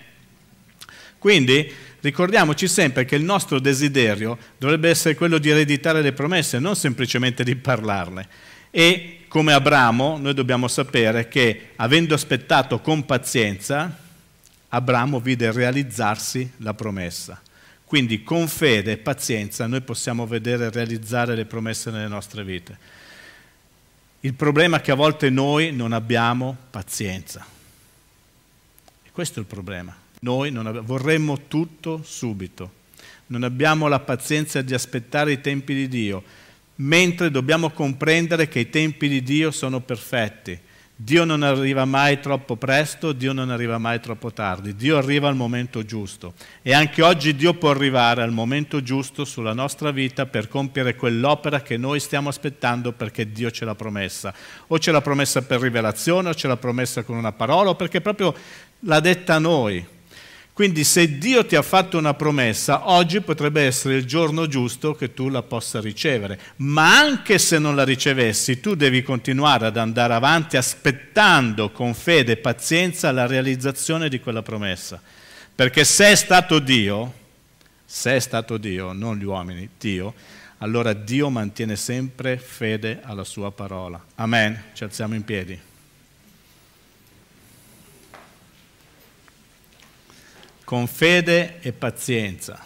Quindi 1.18 1.72
ricordiamoci 2.00 2.66
sempre 2.66 3.04
che 3.04 3.14
il 3.14 3.22
nostro 3.22 3.60
desiderio 3.60 4.36
dovrebbe 4.58 4.88
essere 4.88 5.14
quello 5.14 5.38
di 5.38 5.50
ereditare 5.50 6.02
le 6.02 6.12
promesse, 6.12 6.58
non 6.58 6.74
semplicemente 6.74 7.44
di 7.44 7.54
parlarle. 7.54 8.56
E 8.78 9.22
come 9.26 9.54
Abramo, 9.54 10.18
noi 10.18 10.34
dobbiamo 10.34 10.68
sapere 10.68 11.26
che 11.26 11.70
avendo 11.74 12.14
aspettato 12.14 12.78
con 12.78 13.04
pazienza, 13.04 13.92
Abramo 14.68 15.18
vide 15.18 15.50
realizzarsi 15.50 16.48
la 16.58 16.74
promessa. 16.74 17.42
Quindi 17.84 18.22
con 18.22 18.46
fede 18.46 18.92
e 18.92 18.96
pazienza 18.98 19.66
noi 19.66 19.80
possiamo 19.80 20.28
vedere 20.28 20.70
realizzare 20.70 21.34
le 21.34 21.44
promesse 21.44 21.90
nelle 21.90 22.06
nostre 22.06 22.44
vite. 22.44 22.78
Il 24.20 24.34
problema 24.34 24.76
è 24.76 24.80
che 24.80 24.92
a 24.92 24.94
volte 24.94 25.28
noi 25.28 25.72
non 25.72 25.92
abbiamo 25.92 26.56
pazienza. 26.70 27.44
E 29.02 29.10
questo 29.10 29.40
è 29.40 29.42
il 29.42 29.48
problema. 29.48 29.92
Noi 30.20 30.50
abbiamo, 30.50 30.82
vorremmo 30.84 31.48
tutto 31.48 32.02
subito. 32.04 32.70
Non 33.26 33.42
abbiamo 33.42 33.88
la 33.88 33.98
pazienza 33.98 34.62
di 34.62 34.72
aspettare 34.72 35.32
i 35.32 35.40
tempi 35.40 35.74
di 35.74 35.88
Dio 35.88 36.46
mentre 36.80 37.30
dobbiamo 37.30 37.70
comprendere 37.70 38.48
che 38.48 38.60
i 38.60 38.70
tempi 38.70 39.08
di 39.08 39.22
Dio 39.22 39.50
sono 39.50 39.80
perfetti. 39.80 40.66
Dio 41.00 41.22
non 41.22 41.44
arriva 41.44 41.84
mai 41.84 42.18
troppo 42.18 42.56
presto, 42.56 43.12
Dio 43.12 43.32
non 43.32 43.50
arriva 43.50 43.78
mai 43.78 44.00
troppo 44.00 44.32
tardi, 44.32 44.74
Dio 44.74 44.96
arriva 44.96 45.28
al 45.28 45.36
momento 45.36 45.84
giusto 45.84 46.34
e 46.60 46.74
anche 46.74 47.02
oggi 47.02 47.36
Dio 47.36 47.54
può 47.54 47.70
arrivare 47.70 48.22
al 48.22 48.32
momento 48.32 48.82
giusto 48.82 49.24
sulla 49.24 49.52
nostra 49.52 49.92
vita 49.92 50.26
per 50.26 50.48
compiere 50.48 50.96
quell'opera 50.96 51.62
che 51.62 51.76
noi 51.76 52.00
stiamo 52.00 52.28
aspettando 52.28 52.90
perché 52.90 53.30
Dio 53.30 53.52
ce 53.52 53.64
l'ha 53.64 53.76
promessa. 53.76 54.34
O 54.66 54.78
ce 54.80 54.90
l'ha 54.90 55.00
promessa 55.00 55.40
per 55.42 55.60
rivelazione, 55.60 56.30
o 56.30 56.34
ce 56.34 56.48
l'ha 56.48 56.56
promessa 56.56 57.04
con 57.04 57.16
una 57.16 57.30
parola, 57.30 57.70
o 57.70 57.76
perché 57.76 58.00
proprio 58.00 58.34
l'ha 58.80 58.98
detta 58.98 59.36
a 59.36 59.38
noi. 59.38 59.86
Quindi 60.58 60.82
se 60.82 61.18
Dio 61.18 61.46
ti 61.46 61.54
ha 61.54 61.62
fatto 61.62 61.98
una 61.98 62.14
promessa, 62.14 62.90
oggi 62.90 63.20
potrebbe 63.20 63.62
essere 63.62 63.94
il 63.94 64.04
giorno 64.06 64.48
giusto 64.48 64.92
che 64.92 65.14
tu 65.14 65.28
la 65.28 65.42
possa 65.42 65.78
ricevere. 65.80 66.36
Ma 66.56 66.98
anche 66.98 67.38
se 67.38 67.60
non 67.60 67.76
la 67.76 67.84
ricevessi, 67.84 68.58
tu 68.58 68.74
devi 68.74 69.04
continuare 69.04 69.66
ad 69.66 69.76
andare 69.76 70.14
avanti 70.14 70.56
aspettando 70.56 71.70
con 71.70 71.94
fede 71.94 72.32
e 72.32 72.36
pazienza 72.38 73.12
la 73.12 73.28
realizzazione 73.28 74.08
di 74.08 74.18
quella 74.18 74.42
promessa. 74.42 75.00
Perché 75.54 75.84
se 75.84 76.06
è 76.10 76.14
stato 76.16 76.58
Dio, 76.58 77.12
se 77.84 78.16
è 78.16 78.18
stato 78.18 78.56
Dio, 78.56 78.90
non 78.92 79.16
gli 79.16 79.24
uomini, 79.24 79.68
Dio, 79.78 80.12
allora 80.58 80.92
Dio 80.92 81.30
mantiene 81.30 81.76
sempre 81.76 82.36
fede 82.36 82.98
alla 83.04 83.22
sua 83.22 83.52
parola. 83.52 84.04
Amen. 84.16 84.60
Ci 84.72 84.82
alziamo 84.82 85.14
in 85.14 85.22
piedi. 85.22 85.67
Con 90.68 90.86
fede 90.86 91.60
e 91.60 91.72
pazienza. 91.72 92.62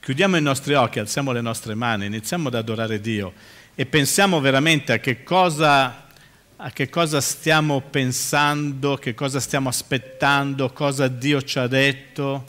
Chiudiamo 0.00 0.36
i 0.36 0.42
nostri 0.42 0.74
occhi, 0.74 0.98
alziamo 0.98 1.30
le 1.30 1.40
nostre 1.40 1.76
mani, 1.76 2.06
iniziamo 2.06 2.48
ad 2.48 2.56
adorare 2.56 3.00
Dio 3.00 3.32
e 3.76 3.86
pensiamo 3.86 4.40
veramente 4.40 4.92
a 4.92 4.98
che 4.98 5.22
cosa, 5.22 6.08
a 6.56 6.70
che 6.72 6.88
cosa 6.88 7.20
stiamo 7.20 7.80
pensando, 7.80 8.96
che 8.96 9.14
cosa 9.14 9.38
stiamo 9.38 9.68
aspettando, 9.68 10.72
cosa 10.72 11.06
Dio 11.06 11.42
ci 11.42 11.60
ha 11.60 11.68
detto, 11.68 12.44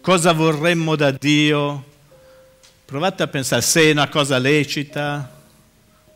cosa 0.00 0.32
vorremmo 0.32 0.96
da 0.96 1.10
Dio. 1.10 1.84
Provate 2.86 3.24
a 3.24 3.28
pensare 3.28 3.60
se 3.60 3.82
è 3.82 3.90
una 3.90 4.08
cosa 4.08 4.38
lecita. 4.38 5.30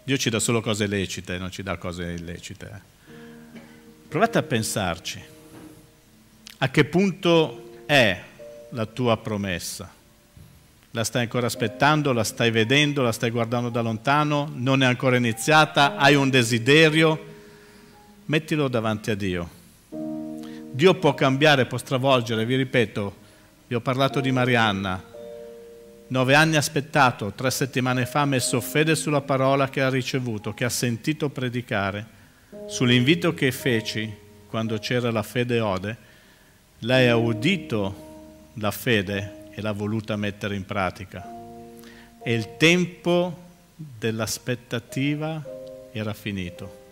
Dio 0.03 0.17
ci 0.17 0.31
dà 0.31 0.39
solo 0.39 0.63
cose 0.63 0.87
lecite, 0.87 1.37
non 1.37 1.51
ci 1.51 1.63
dà 1.63 1.77
cose 1.77 2.05
illecite. 2.05 2.71
Eh. 2.75 3.61
Provate 4.09 4.39
a 4.39 4.43
pensarci. 4.43 5.35
A 6.59 6.71
che 6.71 6.87
punto 6.87 7.83
è 7.85 8.19
la 8.71 8.87
tua 8.87 9.19
promessa? 9.19 9.93
La 10.93 11.05
stai 11.05 11.25
ancora 11.25 11.49
aspettando, 11.49 12.15
la 12.15 12.25
stai 12.25 12.51
vedendo, 12.51 13.03
la 13.03 13.13
stai 13.13 13.29
guardando 13.29 13.69
da 13.69 13.83
lontano, 13.83 14.51
non 14.55 14.83
è 14.83 14.87
ancora 14.87 15.17
iniziata, 15.17 15.97
hai 15.97 16.15
un 16.15 16.31
desiderio? 16.31 17.35
Mettilo 18.25 18.69
davanti 18.69 19.11
a 19.11 19.15
Dio. 19.15 19.51
Dio 20.71 20.95
può 20.95 21.13
cambiare, 21.13 21.67
può 21.67 21.77
stravolgere, 21.77 22.47
vi 22.47 22.57
ripeto, 22.57 23.17
vi 23.67 23.75
ho 23.75 23.81
parlato 23.81 24.21
di 24.21 24.33
Marianna, 24.33 25.05
nove 26.07 26.35
anni 26.35 26.57
aspettato, 26.57 27.33
tre 27.33 27.51
settimane 27.51 28.07
fa 28.07 28.23
ha 28.23 28.27
messo 28.27 28.63
fede 28.63 28.95
sulla 28.95 29.21
parola 29.21 29.69
che 29.69 29.83
ha 29.83 29.91
ricevuto, 29.91 30.55
che 30.55 30.65
ha 30.65 30.71
sentito 30.71 31.29
predicare, 31.29 32.07
sull'invito 32.67 33.35
che 33.35 33.53
feci 33.53 34.11
quando 34.49 34.79
c'era 34.79 35.11
la 35.11 35.23
fede 35.23 35.61
ode, 35.61 36.06
lei 36.81 37.09
ha 37.09 37.17
udito 37.17 38.05
la 38.55 38.71
fede 38.71 39.49
e 39.51 39.61
l'ha 39.61 39.73
voluta 39.73 40.17
mettere 40.17 40.55
in 40.55 40.65
pratica. 40.65 41.27
E 42.23 42.35
il 42.35 42.57
tempo 42.57 43.45
dell'aspettativa 43.75 45.45
era 45.93 46.13
finito 46.13 46.85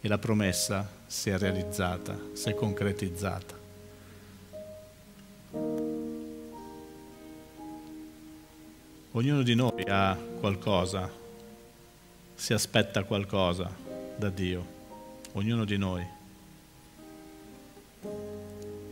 e 0.00 0.08
la 0.08 0.18
promessa 0.18 0.88
si 1.06 1.30
è 1.30 1.38
realizzata, 1.38 2.18
si 2.32 2.48
è 2.48 2.54
concretizzata. 2.54 3.58
Ognuno 9.12 9.42
di 9.42 9.54
noi 9.54 9.84
ha 9.88 10.16
qualcosa, 10.38 11.10
si 12.34 12.52
aspetta 12.52 13.02
qualcosa 13.04 13.70
da 14.16 14.28
Dio, 14.30 14.64
ognuno 15.32 15.64
di 15.64 15.76
noi. 15.76 16.06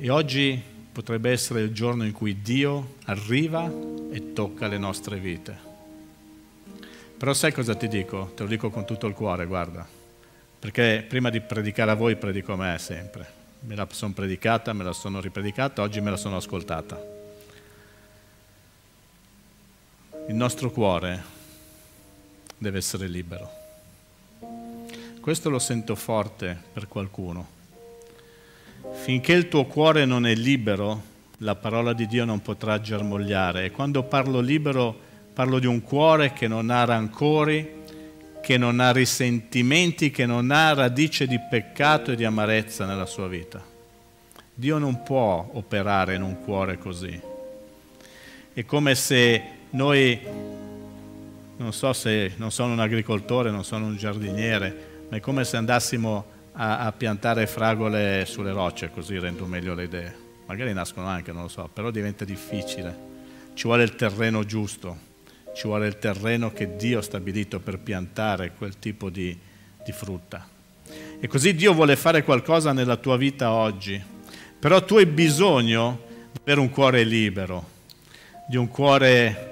E 0.00 0.10
oggi 0.10 0.62
potrebbe 0.92 1.32
essere 1.32 1.62
il 1.62 1.72
giorno 1.72 2.04
in 2.04 2.12
cui 2.12 2.40
Dio 2.40 2.94
arriva 3.06 3.68
e 4.12 4.32
tocca 4.32 4.68
le 4.68 4.78
nostre 4.78 5.18
vite. 5.18 5.58
Però 7.18 7.34
sai 7.34 7.52
cosa 7.52 7.74
ti 7.74 7.88
dico? 7.88 8.30
Te 8.36 8.44
lo 8.44 8.48
dico 8.48 8.70
con 8.70 8.86
tutto 8.86 9.08
il 9.08 9.14
cuore, 9.14 9.46
guarda. 9.46 9.84
Perché 10.60 11.04
prima 11.08 11.30
di 11.30 11.40
predicare 11.40 11.90
a 11.90 11.94
voi 11.94 12.14
predico 12.14 12.52
a 12.52 12.56
me 12.56 12.78
sempre. 12.78 13.26
Me 13.62 13.74
la 13.74 13.88
sono 13.90 14.12
predicata, 14.12 14.72
me 14.72 14.84
la 14.84 14.92
sono 14.92 15.20
ripredicata, 15.20 15.82
oggi 15.82 16.00
me 16.00 16.10
la 16.10 16.16
sono 16.16 16.36
ascoltata. 16.36 17.04
Il 20.28 20.34
nostro 20.36 20.70
cuore 20.70 21.24
deve 22.56 22.78
essere 22.78 23.08
libero. 23.08 23.50
Questo 25.20 25.50
lo 25.50 25.58
sento 25.58 25.96
forte 25.96 26.56
per 26.72 26.86
qualcuno 26.86 27.56
Finché 28.92 29.32
il 29.32 29.48
tuo 29.48 29.64
cuore 29.64 30.04
non 30.04 30.26
è 30.26 30.34
libero, 30.34 31.02
la 31.38 31.54
parola 31.54 31.92
di 31.92 32.06
Dio 32.06 32.24
non 32.24 32.40
potrà 32.40 32.80
germogliare. 32.80 33.64
E 33.64 33.70
quando 33.70 34.02
parlo 34.02 34.40
libero, 34.40 34.96
parlo 35.32 35.58
di 35.58 35.66
un 35.66 35.82
cuore 35.82 36.32
che 36.32 36.48
non 36.48 36.70
ha 36.70 36.84
rancori, 36.84 37.76
che 38.42 38.56
non 38.56 38.80
ha 38.80 38.92
risentimenti, 38.92 40.10
che 40.10 40.26
non 40.26 40.50
ha 40.50 40.72
radice 40.72 41.26
di 41.26 41.38
peccato 41.38 42.12
e 42.12 42.16
di 42.16 42.24
amarezza 42.24 42.86
nella 42.86 43.06
sua 43.06 43.28
vita. 43.28 43.62
Dio 44.54 44.78
non 44.78 45.02
può 45.02 45.48
operare 45.52 46.14
in 46.14 46.22
un 46.22 46.40
cuore 46.42 46.78
così. 46.78 47.20
È 48.52 48.64
come 48.64 48.94
se 48.96 49.42
noi, 49.70 50.18
non 51.56 51.72
so 51.72 51.92
se 51.92 52.32
non 52.36 52.50
sono 52.50 52.72
un 52.72 52.80
agricoltore, 52.80 53.50
non 53.50 53.64
sono 53.64 53.86
un 53.86 53.96
giardiniere, 53.96 55.06
ma 55.08 55.16
è 55.18 55.20
come 55.20 55.44
se 55.44 55.56
andassimo 55.56 56.24
a, 56.60 56.80
a 56.80 56.92
piantare 56.92 57.46
fragole 57.46 58.24
sulle 58.26 58.50
rocce, 58.50 58.90
così 58.90 59.18
rendo 59.18 59.46
meglio 59.46 59.74
le 59.74 59.84
idee. 59.84 60.16
Magari 60.46 60.72
nascono 60.72 61.06
anche, 61.06 61.30
non 61.30 61.42
lo 61.42 61.48
so, 61.48 61.70
però 61.72 61.90
diventa 61.90 62.24
difficile. 62.24 63.06
Ci 63.54 63.64
vuole 63.64 63.84
il 63.84 63.94
terreno 63.94 64.44
giusto, 64.44 64.96
ci 65.54 65.66
vuole 65.66 65.86
il 65.86 65.98
terreno 65.98 66.52
che 66.52 66.76
Dio 66.76 66.98
ha 66.98 67.02
stabilito 67.02 67.60
per 67.60 67.78
piantare 67.78 68.52
quel 68.56 68.78
tipo 68.78 69.08
di, 69.08 69.36
di 69.84 69.92
frutta. 69.92 70.48
E 71.20 71.26
così 71.28 71.54
Dio 71.54 71.72
vuole 71.74 71.94
fare 71.96 72.24
qualcosa 72.24 72.72
nella 72.72 72.96
tua 72.96 73.16
vita 73.16 73.52
oggi, 73.52 74.02
però 74.58 74.84
tu 74.84 74.96
hai 74.96 75.06
bisogno 75.06 76.00
di 76.32 76.40
avere 76.42 76.60
un 76.60 76.70
cuore 76.70 77.04
libero, 77.04 77.68
di 78.48 78.56
un 78.56 78.68
cuore... 78.68 79.46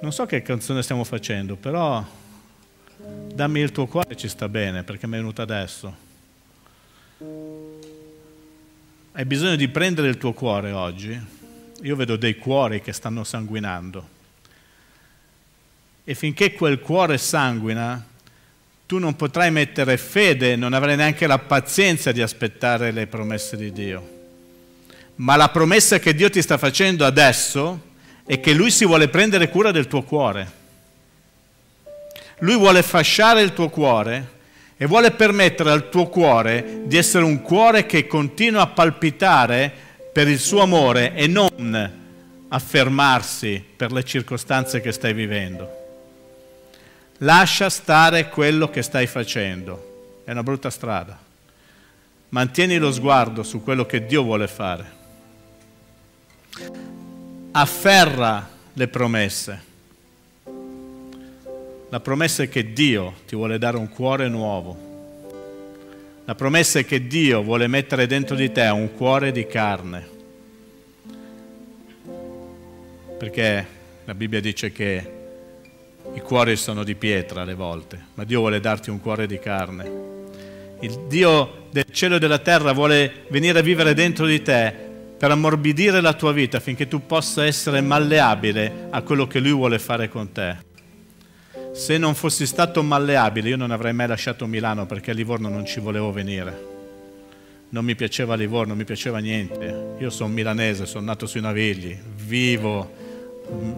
Non 0.00 0.12
so 0.12 0.24
che 0.24 0.40
canzone 0.42 0.82
stiamo 0.82 1.04
facendo, 1.04 1.56
però 1.56 2.02
dammi 3.40 3.60
il 3.60 3.72
tuo 3.72 3.86
cuore 3.86 4.18
ci 4.18 4.28
sta 4.28 4.50
bene 4.50 4.82
perché 4.82 5.06
mi 5.06 5.14
è 5.14 5.16
venuto 5.16 5.40
adesso. 5.40 5.96
Hai 9.12 9.24
bisogno 9.24 9.56
di 9.56 9.66
prendere 9.68 10.08
il 10.08 10.18
tuo 10.18 10.34
cuore 10.34 10.72
oggi. 10.72 11.18
Io 11.80 11.96
vedo 11.96 12.16
dei 12.16 12.36
cuori 12.36 12.82
che 12.82 12.92
stanno 12.92 13.24
sanguinando. 13.24 14.08
E 16.04 16.14
finché 16.14 16.52
quel 16.52 16.80
cuore 16.80 17.16
sanguina, 17.16 18.04
tu 18.84 18.98
non 18.98 19.16
potrai 19.16 19.50
mettere 19.50 19.96
fede, 19.96 20.54
non 20.54 20.74
avrai 20.74 20.96
neanche 20.96 21.26
la 21.26 21.38
pazienza 21.38 22.12
di 22.12 22.20
aspettare 22.20 22.90
le 22.90 23.06
promesse 23.06 23.56
di 23.56 23.72
Dio. 23.72 24.18
Ma 25.14 25.36
la 25.36 25.48
promessa 25.48 25.98
che 25.98 26.14
Dio 26.14 26.28
ti 26.28 26.42
sta 26.42 26.58
facendo 26.58 27.06
adesso 27.06 27.88
è 28.26 28.38
che 28.38 28.52
Lui 28.52 28.70
si 28.70 28.84
vuole 28.84 29.08
prendere 29.08 29.48
cura 29.48 29.70
del 29.70 29.86
tuo 29.86 30.02
cuore. 30.02 30.58
Lui 32.40 32.56
vuole 32.56 32.82
fasciare 32.82 33.42
il 33.42 33.52
tuo 33.52 33.68
cuore 33.68 34.38
e 34.76 34.86
vuole 34.86 35.10
permettere 35.10 35.70
al 35.70 35.88
tuo 35.90 36.08
cuore 36.08 36.82
di 36.84 36.96
essere 36.96 37.24
un 37.24 37.42
cuore 37.42 37.84
che 37.86 38.06
continua 38.06 38.62
a 38.62 38.66
palpitare 38.68 39.70
per 40.12 40.26
il 40.26 40.38
suo 40.38 40.62
amore 40.62 41.14
e 41.14 41.26
non 41.26 41.98
a 42.48 42.58
fermarsi 42.58 43.62
per 43.76 43.92
le 43.92 44.02
circostanze 44.04 44.80
che 44.80 44.92
stai 44.92 45.12
vivendo. 45.12 45.78
Lascia 47.18 47.68
stare 47.68 48.28
quello 48.28 48.70
che 48.70 48.82
stai 48.82 49.06
facendo. 49.06 50.22
È 50.24 50.30
una 50.30 50.42
brutta 50.42 50.70
strada. 50.70 51.18
Mantieni 52.30 52.78
lo 52.78 52.90
sguardo 52.90 53.42
su 53.42 53.62
quello 53.62 53.84
che 53.84 54.06
Dio 54.06 54.22
vuole 54.22 54.48
fare. 54.48 54.98
Afferra 57.52 58.48
le 58.72 58.88
promesse. 58.88 59.68
La 61.90 61.98
promessa 61.98 62.44
è 62.44 62.48
che 62.48 62.72
Dio 62.72 63.14
ti 63.26 63.34
vuole 63.34 63.58
dare 63.58 63.76
un 63.76 63.88
cuore 63.88 64.28
nuovo. 64.28 64.88
La 66.24 66.36
promessa 66.36 66.78
è 66.78 66.84
che 66.84 67.08
Dio 67.08 67.42
vuole 67.42 67.66
mettere 67.66 68.06
dentro 68.06 68.36
di 68.36 68.52
te 68.52 68.62
un 68.68 68.94
cuore 68.94 69.32
di 69.32 69.44
carne. 69.44 70.08
Perché 73.18 73.66
la 74.04 74.14
Bibbia 74.14 74.40
dice 74.40 74.70
che 74.70 75.10
i 76.14 76.20
cuori 76.20 76.54
sono 76.54 76.84
di 76.84 76.94
pietra 76.94 77.42
alle 77.42 77.54
volte, 77.54 77.98
ma 78.14 78.22
Dio 78.22 78.38
vuole 78.38 78.60
darti 78.60 78.90
un 78.90 79.00
cuore 79.00 79.26
di 79.26 79.40
carne. 79.40 79.90
Il 80.82 81.06
Dio 81.08 81.66
del 81.72 81.86
cielo 81.90 82.16
e 82.16 82.18
della 82.20 82.38
terra 82.38 82.70
vuole 82.70 83.24
venire 83.30 83.58
a 83.58 83.62
vivere 83.62 83.94
dentro 83.94 84.26
di 84.26 84.40
te 84.42 84.72
per 85.18 85.32
ammorbidire 85.32 86.00
la 86.00 86.14
tua 86.14 86.30
vita 86.30 86.58
affinché 86.58 86.86
tu 86.86 87.04
possa 87.04 87.44
essere 87.44 87.80
malleabile 87.80 88.86
a 88.90 89.02
quello 89.02 89.26
che 89.26 89.40
Lui 89.40 89.52
vuole 89.52 89.80
fare 89.80 90.08
con 90.08 90.30
te. 90.30 90.69
Se 91.72 91.98
non 91.98 92.14
fossi 92.14 92.46
stato 92.46 92.82
malleabile 92.82 93.50
io 93.50 93.56
non 93.56 93.70
avrei 93.70 93.92
mai 93.92 94.06
lasciato 94.06 94.46
Milano 94.46 94.86
perché 94.86 95.12
a 95.12 95.14
Livorno 95.14 95.48
non 95.48 95.64
ci 95.64 95.80
volevo 95.80 96.12
venire. 96.12 96.68
Non 97.70 97.84
mi 97.84 97.94
piaceva 97.94 98.34
Livorno, 98.34 98.68
non 98.68 98.78
mi 98.78 98.84
piaceva 98.84 99.18
niente. 99.18 99.94
Io 99.98 100.10
sono 100.10 100.32
milanese, 100.32 100.86
sono 100.86 101.04
nato 101.04 101.26
sui 101.26 101.40
Navigli, 101.40 101.96
vivo 102.26 103.08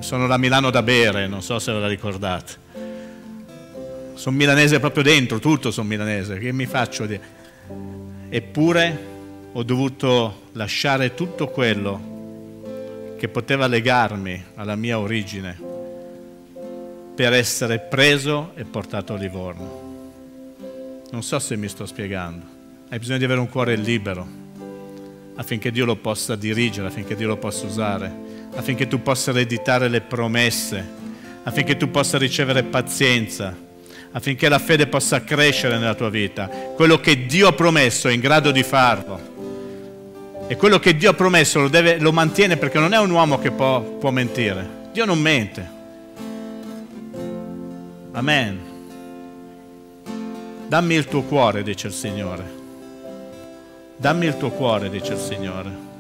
sono 0.00 0.26
da 0.26 0.36
Milano 0.36 0.70
da 0.70 0.82
bere, 0.82 1.26
non 1.26 1.42
so 1.42 1.58
se 1.58 1.72
ve 1.72 1.80
la 1.80 1.88
ricordate. 1.88 2.70
Sono 4.14 4.36
milanese 4.36 4.78
proprio 4.78 5.02
dentro, 5.02 5.38
tutto 5.38 5.70
sono 5.70 5.88
milanese, 5.88 6.38
che 6.38 6.52
mi 6.52 6.66
faccio 6.66 7.06
dire? 7.06 7.20
Eppure 8.28 9.10
ho 9.52 9.62
dovuto 9.62 10.48
lasciare 10.52 11.14
tutto 11.14 11.48
quello 11.48 13.14
che 13.18 13.28
poteva 13.28 13.66
legarmi 13.66 14.44
alla 14.54 14.76
mia 14.76 14.98
origine 14.98 15.71
per 17.22 17.34
essere 17.34 17.78
preso 17.78 18.50
e 18.56 18.64
portato 18.64 19.14
a 19.14 19.16
Livorno. 19.16 21.04
Non 21.12 21.22
so 21.22 21.38
se 21.38 21.54
mi 21.56 21.68
sto 21.68 21.86
spiegando. 21.86 22.44
Hai 22.88 22.98
bisogno 22.98 23.18
di 23.18 23.24
avere 23.24 23.38
un 23.38 23.48
cuore 23.48 23.76
libero 23.76 24.26
affinché 25.36 25.70
Dio 25.70 25.84
lo 25.84 25.94
possa 25.94 26.34
dirigere, 26.34 26.88
affinché 26.88 27.14
Dio 27.14 27.28
lo 27.28 27.36
possa 27.36 27.64
usare 27.64 28.30
affinché 28.54 28.88
tu 28.88 29.02
possa 29.02 29.30
ereditare 29.30 29.88
le 29.88 30.00
promesse, 30.00 30.84
affinché 31.44 31.76
tu 31.76 31.92
possa 31.92 32.18
ricevere 32.18 32.64
pazienza, 32.64 33.56
affinché 34.10 34.48
la 34.48 34.58
fede 34.58 34.88
possa 34.88 35.22
crescere 35.22 35.78
nella 35.78 35.94
tua 35.94 36.10
vita. 36.10 36.48
Quello 36.48 36.98
che 36.98 37.24
Dio 37.26 37.46
ha 37.46 37.52
promesso 37.52 38.08
è 38.08 38.12
in 38.12 38.20
grado 38.20 38.50
di 38.50 38.64
farlo. 38.64 39.30
E 40.48 40.56
quello 40.56 40.80
che 40.80 40.96
Dio 40.96 41.10
ha 41.10 41.14
promesso 41.14 41.60
lo, 41.60 41.68
deve, 41.68 41.98
lo 42.00 42.12
mantiene 42.12 42.56
perché 42.56 42.80
non 42.80 42.92
è 42.92 42.98
un 42.98 43.10
uomo 43.10 43.38
che 43.38 43.52
può, 43.52 43.80
può 43.80 44.10
mentire. 44.10 44.90
Dio 44.92 45.04
non 45.04 45.20
mente. 45.20 45.80
Amen. 48.14 48.60
Dammi 50.68 50.94
il 50.94 51.06
tuo 51.06 51.22
cuore, 51.22 51.62
dice 51.62 51.86
il 51.86 51.92
Signore. 51.94 52.44
Dammi 53.96 54.26
il 54.26 54.36
tuo 54.36 54.50
cuore, 54.50 54.90
dice 54.90 55.14
il 55.14 55.18
Signore. 55.18 55.91